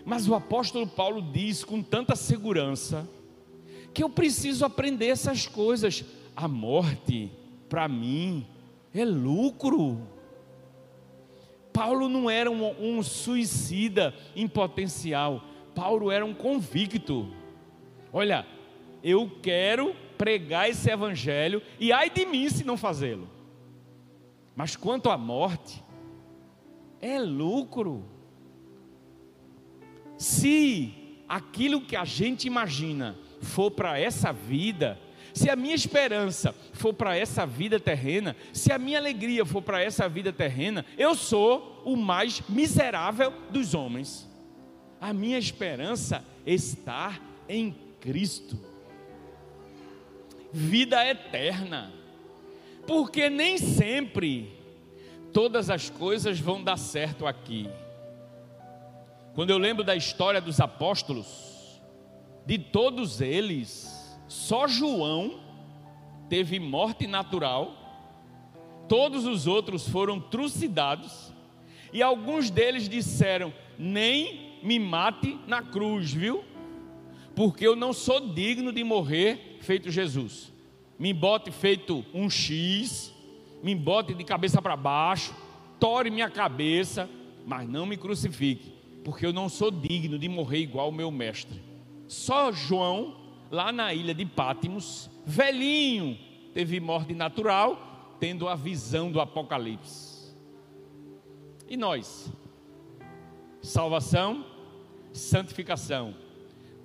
Mas 0.06 0.26
o 0.26 0.34
apóstolo 0.34 0.88
Paulo 0.88 1.22
diz 1.22 1.66
com 1.66 1.84
tanta 1.84 2.16
segurança 2.16 3.06
que 3.94 4.02
eu 4.02 4.10
preciso 4.10 4.64
aprender 4.64 5.08
essas 5.08 5.48
coisas. 5.48 6.06
A 6.34 6.48
morte, 6.48 7.30
para 7.68 7.86
mim, 7.90 8.48
é 8.94 9.04
lucro. 9.04 10.00
Paulo 11.74 12.08
não 12.08 12.30
era 12.30 12.50
um, 12.50 12.98
um 12.98 13.04
suicida 13.04 14.16
em 14.34 14.48
potencial, 14.48 15.44
Paulo 15.76 16.10
era 16.10 16.26
um 16.26 16.34
convicto. 16.34 17.30
Olha, 18.14 18.46
eu 19.04 19.30
quero 19.42 19.94
pregar 20.18 20.70
esse 20.70 20.90
evangelho 20.90 21.62
e 21.80 21.92
ai 21.92 22.10
de 22.10 22.26
mim 22.26 22.50
se 22.50 22.64
não 22.64 22.78
fazê-lo. 22.78 23.30
Mas 24.56 24.76
quanto 24.76 25.10
à 25.10 25.18
morte, 25.18 25.84
é 27.02 27.20
lucro. 27.20 28.06
Se 30.18 30.94
aquilo 31.28 31.82
que 31.82 31.96
a 31.96 32.06
gente 32.06 32.48
imagina 32.48 33.18
for 33.42 33.70
para 33.70 34.00
essa 34.00 34.32
vida, 34.32 34.98
se 35.34 35.50
a 35.50 35.56
minha 35.56 35.76
esperança 35.76 36.56
for 36.72 36.94
para 36.94 37.18
essa 37.18 37.46
vida 37.46 37.80
terrena, 37.80 38.36
se 38.54 38.72
a 38.72 38.80
minha 38.80 38.98
alegria 38.98 39.46
for 39.46 39.62
para 39.62 39.84
essa 39.84 40.08
vida 40.08 40.32
terrena, 40.32 40.86
eu 40.98 41.14
sou 41.14 41.82
o 41.84 41.98
mais 41.98 42.42
miserável 42.48 43.34
dos 43.50 43.74
homens. 43.74 44.30
A 45.02 45.12
minha 45.12 45.38
esperança 45.38 46.24
está 46.46 47.20
em 47.50 47.76
Cristo. 48.00 48.58
Vida 50.58 51.06
eterna. 51.06 51.92
Porque 52.88 53.30
nem 53.30 53.58
sempre 53.58 54.54
todas 55.34 55.70
as 55.70 55.90
coisas 55.90 56.40
vão 56.40 56.64
dar 56.64 56.78
certo 56.78 57.28
aqui. 57.28 57.68
Quando 59.34 59.50
eu 59.50 59.58
lembro 59.58 59.84
da 59.84 59.98
história 59.98 60.40
dos 60.40 60.62
apóstolos, 60.62 61.82
de 62.46 62.58
todos 62.58 63.20
eles, 63.20 64.18
só 64.30 64.66
João 64.66 65.42
teve 66.30 66.58
morte 66.58 67.06
natural, 67.06 67.74
todos 68.88 69.26
os 69.26 69.48
outros 69.48 69.90
foram 69.90 70.22
trucidados, 70.22 71.34
e 71.92 72.02
alguns 72.02 72.50
deles 72.50 72.88
disseram: 72.88 73.54
Nem 73.78 74.58
me 74.64 74.80
mate 74.80 75.38
na 75.48 75.62
cruz, 75.62 76.14
viu? 76.14 76.46
Porque 77.36 77.68
eu 77.68 77.76
não 77.76 77.92
sou 77.92 78.34
digno 78.34 78.72
de 78.72 78.86
morrer 78.86 79.55
feito 79.66 79.92
Jesus. 79.92 80.54
Me 80.98 81.12
bote 81.12 81.52
feito 81.52 82.06
um 82.14 82.30
X, 82.30 83.14
me 83.62 83.76
bote 83.76 84.14
de 84.14 84.24
cabeça 84.24 84.62
para 84.62 84.78
baixo, 84.78 85.36
tore 85.80 86.10
minha 86.10 86.30
cabeça, 86.30 87.10
mas 87.46 87.68
não 87.68 87.86
me 87.86 87.98
crucifique, 87.98 88.74
porque 89.04 89.26
eu 89.26 89.34
não 89.34 89.50
sou 89.50 89.70
digno 89.70 90.18
de 90.18 90.30
morrer 90.30 90.60
igual 90.60 90.90
o 90.90 90.94
meu 90.94 91.12
mestre. 91.12 91.62
Só 92.08 92.52
João 92.52 93.18
lá 93.52 93.72
na 93.72 93.94
ilha 93.94 94.14
de 94.14 94.26
Pátimos, 94.26 95.10
velhinho, 95.26 96.18
teve 96.54 96.80
morte 96.80 97.14
natural, 97.14 98.16
tendo 98.20 98.48
a 98.48 98.56
visão 98.56 99.12
do 99.12 99.20
Apocalipse. 99.20 100.34
E 101.68 101.76
nós? 101.76 102.32
Salvação, 103.62 104.46
santificação. 105.12 106.16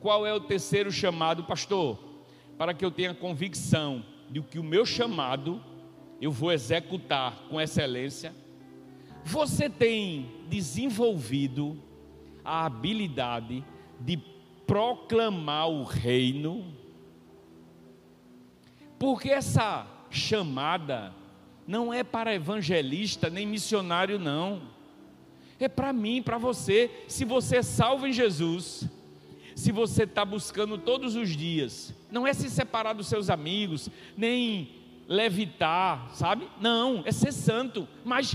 Qual 0.00 0.26
é 0.26 0.32
o 0.32 0.40
terceiro 0.40 0.90
chamado, 0.90 1.44
pastor? 1.44 2.09
Para 2.60 2.74
que 2.74 2.84
eu 2.84 2.90
tenha 2.90 3.14
convicção 3.14 4.04
de 4.28 4.42
que 4.42 4.58
o 4.58 4.62
meu 4.62 4.84
chamado 4.84 5.64
eu 6.20 6.30
vou 6.30 6.52
executar 6.52 7.34
com 7.48 7.58
excelência. 7.58 8.34
Você 9.24 9.70
tem 9.70 10.30
desenvolvido 10.46 11.82
a 12.44 12.66
habilidade 12.66 13.64
de 13.98 14.18
proclamar 14.66 15.70
o 15.70 15.84
reino, 15.84 16.70
porque 18.98 19.30
essa 19.30 19.86
chamada 20.10 21.14
não 21.66 21.94
é 21.94 22.04
para 22.04 22.34
evangelista 22.34 23.30
nem 23.30 23.46
missionário, 23.46 24.18
não, 24.18 24.60
é 25.58 25.66
para 25.66 25.94
mim, 25.94 26.22
para 26.22 26.36
você. 26.36 26.90
Se 27.08 27.24
você 27.24 27.56
é 27.56 27.62
salvo 27.62 28.06
em 28.06 28.12
Jesus, 28.12 28.86
se 29.60 29.70
você 29.70 30.04
está 30.04 30.24
buscando 30.24 30.78
todos 30.78 31.16
os 31.16 31.36
dias, 31.36 31.94
não 32.10 32.26
é 32.26 32.32
se 32.32 32.48
separar 32.48 32.94
dos 32.94 33.08
seus 33.08 33.28
amigos, 33.28 33.90
nem 34.16 34.70
levitar, 35.06 36.08
sabe? 36.14 36.48
Não, 36.58 37.02
é 37.04 37.12
ser 37.12 37.30
santo, 37.30 37.86
mas 38.02 38.34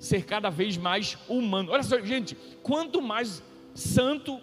ser 0.00 0.24
cada 0.24 0.50
vez 0.50 0.76
mais 0.76 1.16
humano. 1.28 1.70
Olha 1.70 1.84
só, 1.84 2.00
gente, 2.00 2.36
quanto 2.60 3.00
mais 3.00 3.40
santo 3.72 4.40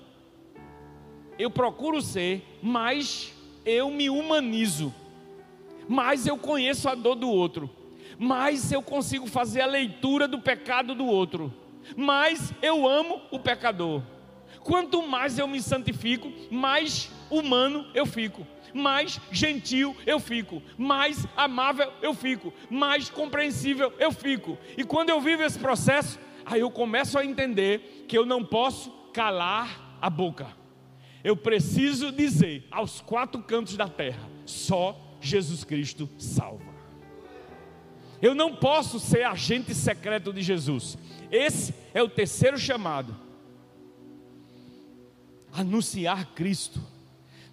eu 1.38 1.52
procuro 1.52 2.02
ser, 2.02 2.46
mais 2.64 3.34
eu 3.66 3.92
me 3.92 4.10
humanizo, 4.10 4.94
mais 5.86 6.26
eu 6.26 6.38
conheço 6.38 6.88
a 6.88 6.96
dor 6.96 7.16
do 7.16 7.28
outro, 7.28 7.70
mais 8.18 8.72
eu 8.72 8.82
consigo 8.82 9.28
fazer 9.28 9.60
a 9.60 9.68
leitura 9.68 10.30
do 10.30 10.40
pecado 10.40 10.96
do 10.96 11.06
outro, 11.06 11.54
mais 11.94 12.54
eu 12.62 12.88
amo 12.88 13.22
o 13.32 13.38
pecador. 13.38 14.02
Quanto 14.68 15.08
mais 15.08 15.40
eu 15.40 15.48
me 15.48 15.62
santifico, 15.62 16.32
mais 16.52 17.10
humano 17.32 17.88
eu 17.94 18.06
fico, 18.06 18.46
mais 18.74 19.20
gentil 19.32 19.96
eu 20.06 20.20
fico, 20.20 20.62
mais 20.78 21.26
amável 21.36 21.92
eu 22.02 22.14
fico, 22.14 22.54
mais 22.70 23.10
compreensível 23.10 23.94
eu 23.98 24.12
fico. 24.12 24.58
E 24.78 24.84
quando 24.84 25.10
eu 25.10 25.22
vivo 25.22 25.42
esse 25.42 25.58
processo, 25.58 26.20
aí 26.46 26.60
eu 26.60 26.70
começo 26.70 27.18
a 27.18 27.26
entender 27.26 28.06
que 28.08 28.18
eu 28.18 28.26
não 28.26 28.44
posso 28.44 28.92
calar 29.14 29.98
a 30.02 30.10
boca 30.10 30.58
eu 31.28 31.36
preciso 31.36 32.10
dizer 32.10 32.66
aos 32.72 33.02
quatro 33.02 33.42
cantos 33.44 33.76
da 33.76 33.90
terra: 33.90 34.30
só 34.46 34.98
Jesus 35.20 35.66
Cristo 35.66 36.10
salva. 36.18 36.74
Eu 38.22 38.34
não 38.34 38.56
posso 38.56 38.98
ser 39.00 39.24
agente 39.24 39.76
secreto 39.76 40.32
de 40.32 40.42
Jesus. 40.42 40.98
Esse 41.30 41.74
é 41.94 42.02
o 42.02 42.08
terceiro 42.08 42.58
chamado. 42.58 43.27
Anunciar 45.58 46.34
Cristo 46.34 46.82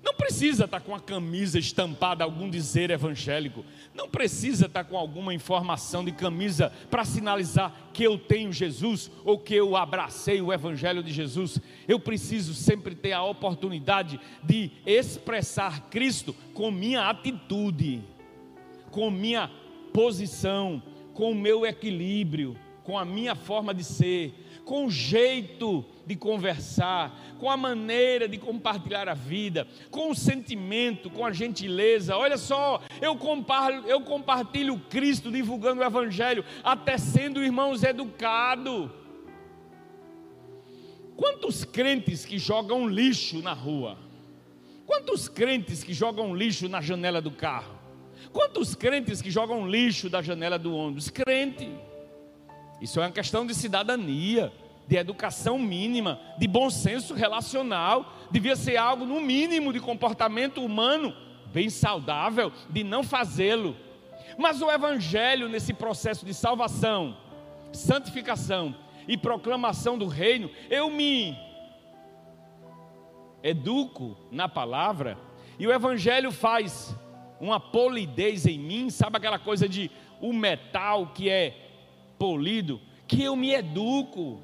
não 0.04 0.12
precisa 0.12 0.66
estar 0.66 0.80
com 0.80 0.94
a 0.94 1.00
camisa 1.00 1.58
estampada, 1.58 2.22
algum 2.22 2.50
dizer 2.50 2.90
evangélico. 2.90 3.64
Não 3.94 4.06
precisa 4.06 4.66
estar 4.66 4.84
com 4.84 4.98
alguma 4.98 5.32
informação 5.32 6.04
de 6.04 6.12
camisa 6.12 6.70
para 6.90 7.06
sinalizar 7.06 7.74
que 7.94 8.04
eu 8.04 8.18
tenho 8.18 8.52
Jesus 8.52 9.10
ou 9.24 9.38
que 9.38 9.54
eu 9.54 9.74
abracei 9.74 10.42
o 10.42 10.52
Evangelho 10.52 11.02
de 11.02 11.10
Jesus. 11.10 11.58
Eu 11.88 11.98
preciso 11.98 12.52
sempre 12.52 12.94
ter 12.94 13.12
a 13.12 13.24
oportunidade 13.24 14.20
de 14.42 14.70
expressar 14.84 15.88
Cristo 15.88 16.36
com 16.52 16.70
minha 16.70 17.08
atitude, 17.08 18.02
com 18.90 19.10
minha 19.10 19.50
posição, 19.90 20.82
com 21.14 21.30
o 21.30 21.34
meu 21.34 21.64
equilíbrio, 21.64 22.58
com 22.82 22.98
a 22.98 23.06
minha 23.06 23.34
forma 23.34 23.72
de 23.72 23.82
ser, 23.82 24.34
com 24.64 24.86
o 24.86 24.90
jeito 24.90 25.84
de 26.06 26.16
conversar, 26.16 27.18
com 27.38 27.50
a 27.50 27.56
maneira 27.56 28.28
de 28.28 28.38
compartilhar 28.38 29.08
a 29.08 29.14
vida, 29.14 29.66
com 29.90 30.10
o 30.10 30.14
sentimento, 30.14 31.10
com 31.10 31.24
a 31.24 31.32
gentileza. 31.32 32.16
Olha 32.16 32.36
só, 32.36 32.80
eu 33.00 33.16
compartilho, 33.16 33.86
eu 33.86 34.00
compartilho 34.00 34.78
Cristo 34.90 35.30
divulgando 35.30 35.82
o 35.82 35.84
Evangelho, 35.84 36.44
até 36.62 36.98
sendo 36.98 37.42
irmãos 37.42 37.82
educados. 37.82 38.90
Quantos 41.16 41.64
crentes 41.64 42.24
que 42.24 42.38
jogam 42.38 42.88
lixo 42.88 43.40
na 43.40 43.52
rua? 43.52 43.98
Quantos 44.86 45.28
crentes 45.28 45.82
que 45.82 45.94
jogam 45.94 46.34
lixo 46.34 46.68
na 46.68 46.80
janela 46.80 47.20
do 47.20 47.30
carro? 47.30 47.78
Quantos 48.32 48.74
crentes 48.74 49.22
que 49.22 49.30
jogam 49.30 49.68
lixo 49.68 50.10
da 50.10 50.20
janela 50.20 50.58
do 50.58 50.74
ônibus? 50.74 51.08
Crente. 51.08 51.70
Isso 52.80 53.00
é 53.00 53.04
uma 53.04 53.12
questão 53.12 53.46
de 53.46 53.54
cidadania 53.54 54.52
de 54.86 54.96
educação 54.96 55.58
mínima, 55.58 56.20
de 56.38 56.46
bom 56.46 56.68
senso 56.68 57.14
relacional, 57.14 58.12
devia 58.30 58.56
ser 58.56 58.76
algo 58.76 59.04
no 59.04 59.20
mínimo 59.20 59.72
de 59.72 59.80
comportamento 59.80 60.62
humano, 60.62 61.14
bem 61.46 61.70
saudável, 61.70 62.52
de 62.68 62.84
não 62.84 63.02
fazê-lo. 63.02 63.76
Mas 64.36 64.60
o 64.60 64.70
Evangelho, 64.70 65.48
nesse 65.48 65.72
processo 65.72 66.26
de 66.26 66.34
salvação, 66.34 67.16
santificação 67.72 68.74
e 69.06 69.16
proclamação 69.16 69.96
do 69.96 70.06
reino, 70.06 70.50
eu 70.68 70.90
me 70.90 71.36
educo 73.42 74.16
na 74.30 74.48
palavra, 74.48 75.18
e 75.58 75.66
o 75.66 75.72
Evangelho 75.72 76.32
faz 76.32 76.94
uma 77.40 77.60
polidez 77.60 78.46
em 78.46 78.58
mim, 78.58 78.90
sabe 78.90 79.16
aquela 79.16 79.38
coisa 79.38 79.68
de 79.68 79.90
o 80.20 80.32
metal 80.32 81.08
que 81.08 81.28
é 81.28 81.63
polido, 82.24 82.80
que 83.06 83.22
eu 83.22 83.36
me 83.36 83.52
educo. 83.52 84.40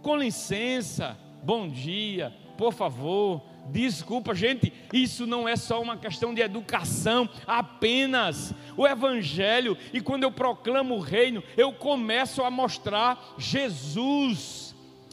Com 0.00 0.14
licença, 0.14 1.18
bom 1.42 1.66
dia, 1.66 2.32
por 2.56 2.72
favor, 2.72 3.42
desculpa, 3.72 4.32
gente, 4.36 4.72
isso 4.92 5.26
não 5.26 5.48
é 5.48 5.56
só 5.56 5.82
uma 5.82 5.96
questão 5.96 6.32
de 6.32 6.40
educação, 6.40 7.28
apenas. 7.44 8.54
O 8.76 8.86
Evangelho, 8.86 9.76
e 9.92 10.00
quando 10.00 10.22
eu 10.22 10.30
proclamo 10.30 10.94
o 10.94 11.00
reino, 11.00 11.42
eu 11.56 11.72
começo 11.72 12.40
a 12.44 12.52
mostrar 12.52 13.34
Jesus 13.36 14.61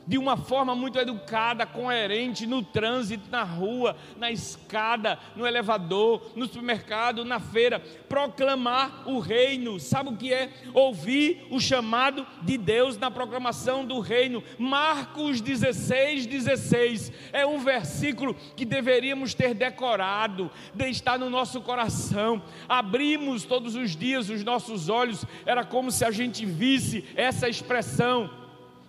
de 0.10 0.18
uma 0.18 0.36
forma 0.36 0.74
muito 0.74 0.98
educada, 0.98 1.68
coerente, 1.68 2.48
no 2.48 2.64
trânsito, 2.64 3.30
na 3.30 3.44
rua, 3.44 3.96
na 4.18 4.32
escada, 4.32 5.20
no 5.36 5.46
elevador, 5.46 6.32
no 6.36 6.48
supermercado, 6.48 7.24
na 7.24 7.40
feira, 7.40 7.80
proclamar 7.80 9.08
o 9.08 9.20
reino. 9.20 9.80
Sabe 9.80 10.10
o 10.10 10.18
que 10.18 10.34
é? 10.34 10.50
Ouvir 10.74 11.46
o 11.52 11.60
chamado 11.60 12.26
de 12.42 12.58
Deus 12.58 12.98
na 12.98 13.12
proclamação 13.12 13.86
do 13.86 14.00
reino. 14.00 14.44
Marcos 14.58 15.42
16, 15.42 16.26
16 16.26 17.12
é 17.32 17.46
um 17.46 17.60
versículo 17.60 18.36
que 18.56 18.66
deveríamos 18.66 19.36
ter 19.36 19.54
decorado, 19.54 20.50
de 20.74 20.90
estar 20.90 21.20
no 21.20 21.30
nosso 21.30 21.62
coração. 21.62 22.42
Abrimos 22.68 23.46
todos 23.46 23.76
os 23.76 23.96
dias 23.96 24.28
os 24.28 24.44
nossos 24.44 24.90
olhos, 24.90 25.24
era 25.46 25.64
como 25.64 25.92
se 25.92 26.04
a 26.04 26.10
gente 26.10 26.48
visse 26.48 27.06
essa 27.16 27.48
expressão 27.48 28.39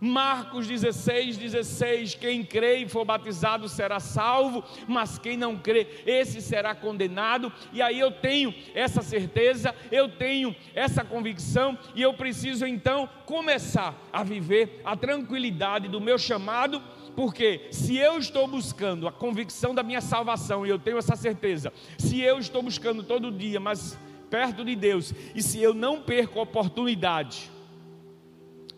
Marcos 0.00 0.66
16, 0.66 1.36
16: 1.36 2.14
quem 2.14 2.42
crê 2.42 2.78
e 2.78 2.88
for 2.88 3.04
batizado 3.04 3.68
será 3.68 4.00
salvo, 4.00 4.64
mas 4.88 5.18
quem 5.18 5.36
não 5.36 5.56
crê, 5.56 5.86
esse 6.06 6.40
será 6.40 6.74
condenado. 6.74 7.52
E 7.72 7.82
aí 7.82 8.00
eu 8.00 8.10
tenho 8.10 8.54
essa 8.74 9.02
certeza, 9.02 9.74
eu 9.92 10.08
tenho 10.08 10.56
essa 10.74 11.04
convicção, 11.04 11.78
e 11.94 12.00
eu 12.00 12.14
preciso 12.14 12.66
então 12.66 13.08
começar 13.26 13.94
a 14.12 14.22
viver 14.22 14.80
a 14.84 14.96
tranquilidade 14.96 15.88
do 15.88 16.00
meu 16.00 16.18
chamado. 16.18 16.82
Porque 17.14 17.68
se 17.70 17.96
eu 17.98 18.18
estou 18.18 18.46
buscando 18.46 19.06
a 19.06 19.12
convicção 19.12 19.74
da 19.74 19.82
minha 19.82 20.00
salvação, 20.00 20.64
e 20.64 20.70
eu 20.70 20.78
tenho 20.78 20.96
essa 20.96 21.16
certeza, 21.16 21.72
se 21.98 22.20
eu 22.20 22.38
estou 22.38 22.62
buscando 22.62 23.02
todo 23.02 23.32
dia, 23.32 23.60
mas 23.60 23.98
perto 24.30 24.64
de 24.64 24.76
Deus, 24.76 25.12
e 25.34 25.42
se 25.42 25.60
eu 25.60 25.74
não 25.74 26.00
perco 26.00 26.38
a 26.38 26.42
oportunidade, 26.42 27.50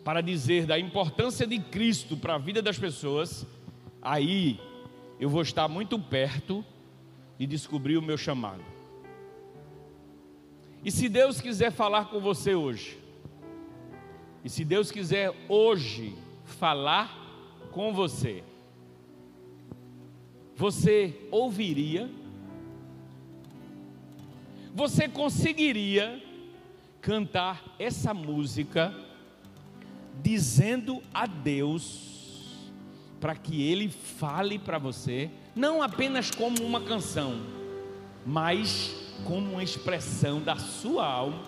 para 0.05 0.21
dizer 0.21 0.67
da 0.67 0.79
importância 0.79 1.47
de 1.47 1.59
Cristo 1.59 2.17
para 2.17 2.35
a 2.35 2.39
vida 2.39 2.61
das 2.61 2.79
pessoas, 2.79 3.47
aí 4.01 4.59
eu 5.21 5.29
vou 5.29 5.43
estar 5.43 5.69
muito 5.69 5.99
perto 5.99 6.65
de 7.39 7.47
descobrir 7.47 7.97
o 7.97 8.03
meu 8.03 8.19
chamado. 8.19 8.63
E 10.85 10.91
se 10.91 11.09
Deus 11.09 11.41
quiser 11.41 11.71
falar 11.71 12.07
com 12.07 12.21
você 12.21 12.55
hoje, 12.55 12.99
e 14.45 14.51
se 14.51 14.65
Deus 14.65 14.91
quiser 14.91 15.33
hoje 15.49 16.17
falar 16.45 17.17
com 17.71 17.93
você, 17.93 18.43
você 20.57 21.17
ouviria, 21.31 22.11
você 24.75 25.09
conseguiria 25.09 26.21
cantar 27.01 27.63
essa 27.79 28.13
música 28.13 28.93
dizendo 30.23 31.03
a 31.13 31.27
Deus 31.27 32.11
para 33.21 33.37
que 33.37 33.63
Ele 33.63 33.89
fale 33.89 34.59
para 34.59 34.79
você, 34.79 35.31
não 35.55 35.81
apenas 35.81 36.31
como 36.31 36.63
uma 36.65 36.81
canção, 36.81 37.41
mas 38.27 38.93
como 39.25 39.53
uma 39.53 39.63
expressão 39.63 40.41
da 40.41 40.57
sua 40.57 41.07
alma, 41.07 41.41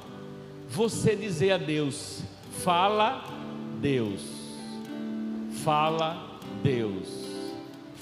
você 0.69 1.17
dizer 1.17 1.53
a 1.53 1.59
Deus: 1.59 2.23
fala, 2.63 3.25
Deus, 3.81 4.21
fala, 5.65 6.39
Deus, 6.63 7.09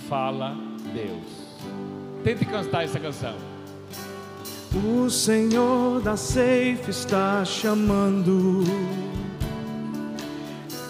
fala, 0.09 0.55
Deus. 0.93 1.43
Tente 2.23 2.45
cantar 2.45 2.85
essa 2.85 3.01
canção. 3.01 3.35
O 4.75 5.11
Senhor 5.11 6.01
da 6.01 6.17
Safe 6.17 6.89
está 6.89 7.45
chamando 7.45 8.63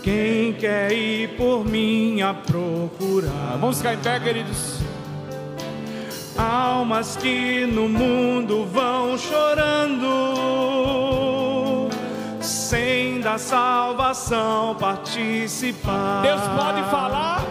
quem 0.03 0.53
quer 0.55 0.92
ir 0.92 1.36
por 1.36 1.64
mim 1.64 2.20
a 2.20 2.34
procurar? 2.34 3.57
Vamos 3.61 3.78
ficar 3.78 3.94
em 3.94 3.98
pé, 3.98 4.18
queridos. 4.18 4.80
Almas 6.36 7.16
que 7.16 7.64
no 7.66 7.88
mundo 7.88 8.66
vão 8.66 9.16
chorando, 9.16 10.09
sem 12.40 13.20
da 13.20 13.38
salvação 13.38 14.74
participar. 14.74 16.22
Deus 16.22 16.40
pode 16.40 16.82
falar? 16.90 17.44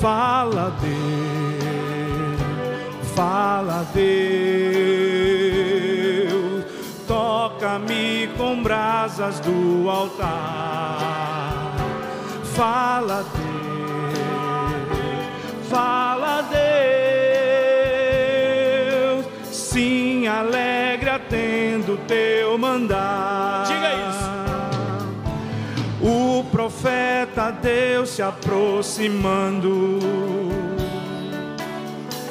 Fala, 0.00 0.76
Deus, 0.80 2.40
fala, 3.14 3.86
Deus, 3.94 4.04
toca-me 7.06 8.28
com 8.36 8.62
brasas 8.62 9.40
do 9.40 9.88
altar 9.88 11.25
Fala 12.56 13.24
Deus, 13.36 14.16
fala 15.68 16.40
Deus, 19.12 19.26
sim, 19.54 20.26
alegre 20.26 21.10
atendo 21.10 21.98
teu 22.08 22.56
mandar. 22.56 23.64
Diga 23.66 23.92
isso. 24.08 24.30
O 26.00 26.44
profeta 26.44 27.50
Deus 27.50 28.08
se 28.08 28.22
aproximando, 28.22 29.98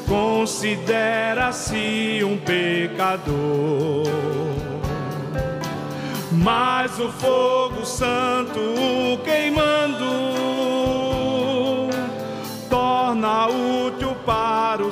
considera-se 0.08 2.24
um 2.24 2.40
pecador 2.40 4.06
mas 6.32 7.00
o 7.00 7.12
fogo 7.12 7.86
santo 7.86 8.15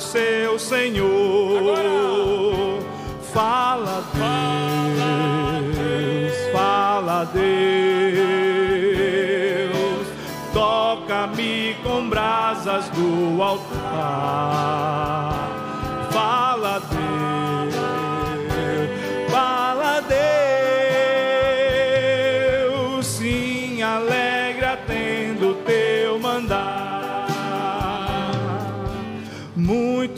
seu 0.04 0.60
Senhor. 0.60 1.58
Agora. 1.58 2.24
Fala 3.34 4.04
Deus, 5.74 6.34
fala 6.51 7.26
Deus, 7.34 7.43
toca-me 10.54 11.76
com 11.82 12.08
brasas 12.10 12.89
do 12.89 13.41
altar. 13.41 15.03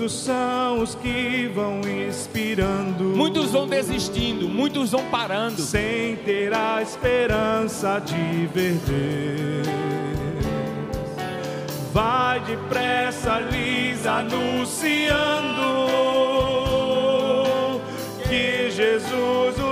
Muitos 0.06 0.24
são 0.24 0.84
os 0.84 0.94
que 0.94 1.48
vão 1.48 1.82
expirando. 1.82 3.06
Muitos 3.06 3.54
vão 3.54 3.66
desistindo, 3.66 4.48
muitos 4.48 4.92
vão 4.92 5.04
parando. 5.10 5.60
Sem 5.60 6.16
ter 6.18 6.54
a 6.54 6.80
esperança 6.80 7.98
de 7.98 8.46
ver 8.54 8.74
Deus. 8.86 9.68
Vai 11.92 12.40
depressa 12.42 13.40
lhes 13.40 14.06
anunciando 14.06 15.82
que 18.28 18.70
Jesus 18.70 19.58
o 19.58 19.65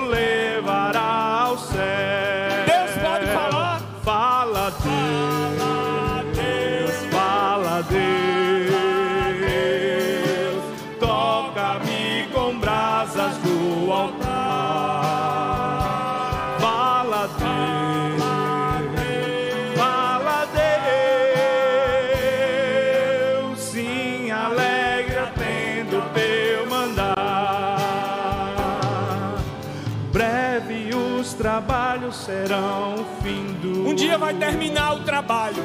serão 32.23 33.05
findos. 33.21 33.77
Um 33.77 33.93
dia 33.93 34.17
vai 34.17 34.33
terminar 34.33 34.95
o 34.95 34.99
trabalho. 35.01 35.63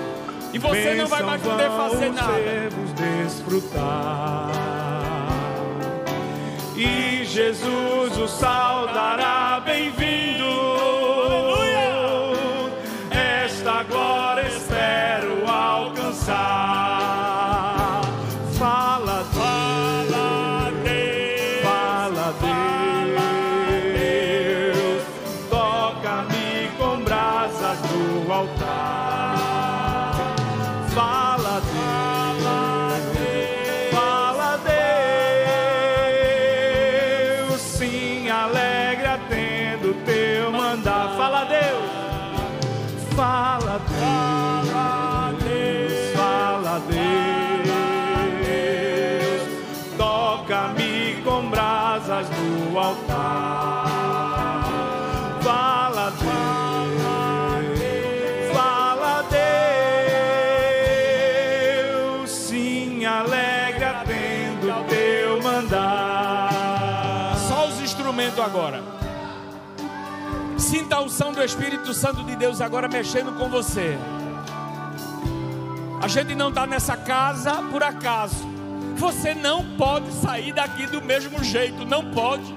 E 0.53 0.59
você 0.59 0.95
não 0.95 1.07
vai 1.07 1.23
mais 1.23 1.43
poder 1.43 1.69
fazer 1.69 2.11
nada. 2.11 2.33
desfrutar 2.97 4.49
e 6.79 7.25
Jesus 7.25 8.17
o 8.17 8.29
saudará 8.29 9.61
bem-vindo. 9.65 9.98
Sim, 62.99 63.05
alegre 63.05 63.85
atendo 63.85 64.71
o 64.71 64.85
teu 64.85 65.43
mandar. 65.43 67.37
Só 67.49 67.69
os 67.69 67.81
instrumentos 67.81 68.39
agora. 68.41 68.83
Sinta 70.57 70.97
a 70.97 71.03
unção 71.03 71.33
do 71.33 71.43
Espírito 71.43 71.95
Santo 71.95 72.25
de 72.25 72.35
Deus 72.35 72.61
agora 72.61 72.89
mexendo 72.89 73.33
com 73.39 73.49
você. 73.49 73.97
A 76.03 76.09
gente 76.09 76.35
não 76.35 76.49
está 76.49 76.67
nessa 76.67 76.97
casa 76.97 77.63
por 77.71 77.83
acaso. 77.83 78.47
Você 78.97 79.35
não 79.35 79.65
pode 79.77 80.13
sair 80.13 80.53
daqui 80.53 80.87
do 80.87 81.01
mesmo 81.01 81.43
jeito, 81.45 81.85
não 81.85 82.11
pode. 82.11 82.57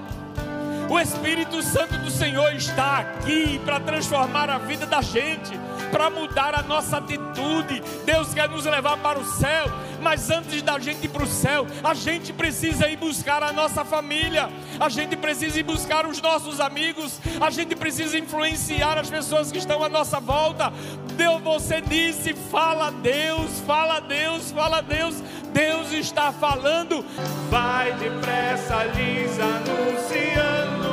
O 0.88 0.98
Espírito 0.98 1.62
Santo 1.62 1.96
do 1.98 2.10
Senhor 2.10 2.52
está 2.54 2.98
aqui 2.98 3.60
para 3.64 3.78
transformar 3.78 4.50
a 4.50 4.58
vida 4.58 4.84
da 4.84 5.00
gente, 5.00 5.58
para 5.92 6.08
mudar 6.08 6.54
a 6.54 6.62
nossa 6.62 6.96
atitude. 6.96 7.82
Deus 8.04 8.32
quer 8.32 8.48
nos 8.48 8.64
levar 8.64 8.96
para 8.96 9.18
o 9.18 9.24
céu, 9.24 9.66
mas 10.00 10.30
antes 10.30 10.62
da 10.62 10.78
gente 10.78 11.04
ir 11.04 11.10
para 11.10 11.22
o 11.22 11.26
céu, 11.26 11.66
a 11.84 11.92
gente 11.92 12.32
precisa 12.32 12.88
ir 12.88 12.96
buscar 12.96 13.42
a 13.42 13.52
nossa 13.52 13.84
família, 13.84 14.48
a 14.80 14.88
gente 14.88 15.14
precisa 15.16 15.60
ir 15.60 15.62
buscar 15.62 16.06
os 16.06 16.20
nossos 16.20 16.58
amigos, 16.58 17.20
a 17.38 17.50
gente 17.50 17.76
precisa 17.76 18.18
influenciar 18.18 18.98
as 18.98 19.10
pessoas 19.10 19.52
que 19.52 19.58
estão 19.58 19.84
à 19.84 19.88
nossa 19.88 20.18
volta. 20.18 20.72
Deus, 21.14 21.42
você 21.42 21.82
disse: 21.82 22.32
fala 22.32 22.90
Deus, 22.90 23.60
fala 23.66 24.00
Deus, 24.00 24.50
fala 24.50 24.80
Deus. 24.80 25.22
Deus 25.52 25.92
está 25.92 26.32
falando. 26.32 27.04
Vai 27.50 27.92
depressa 27.92 28.84
lhes 28.84 29.38
anunciando 29.38 30.92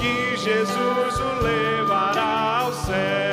que 0.00 0.36
Jesus 0.38 1.20
o 1.20 1.42
levará 1.42 1.81
ao 2.90 3.31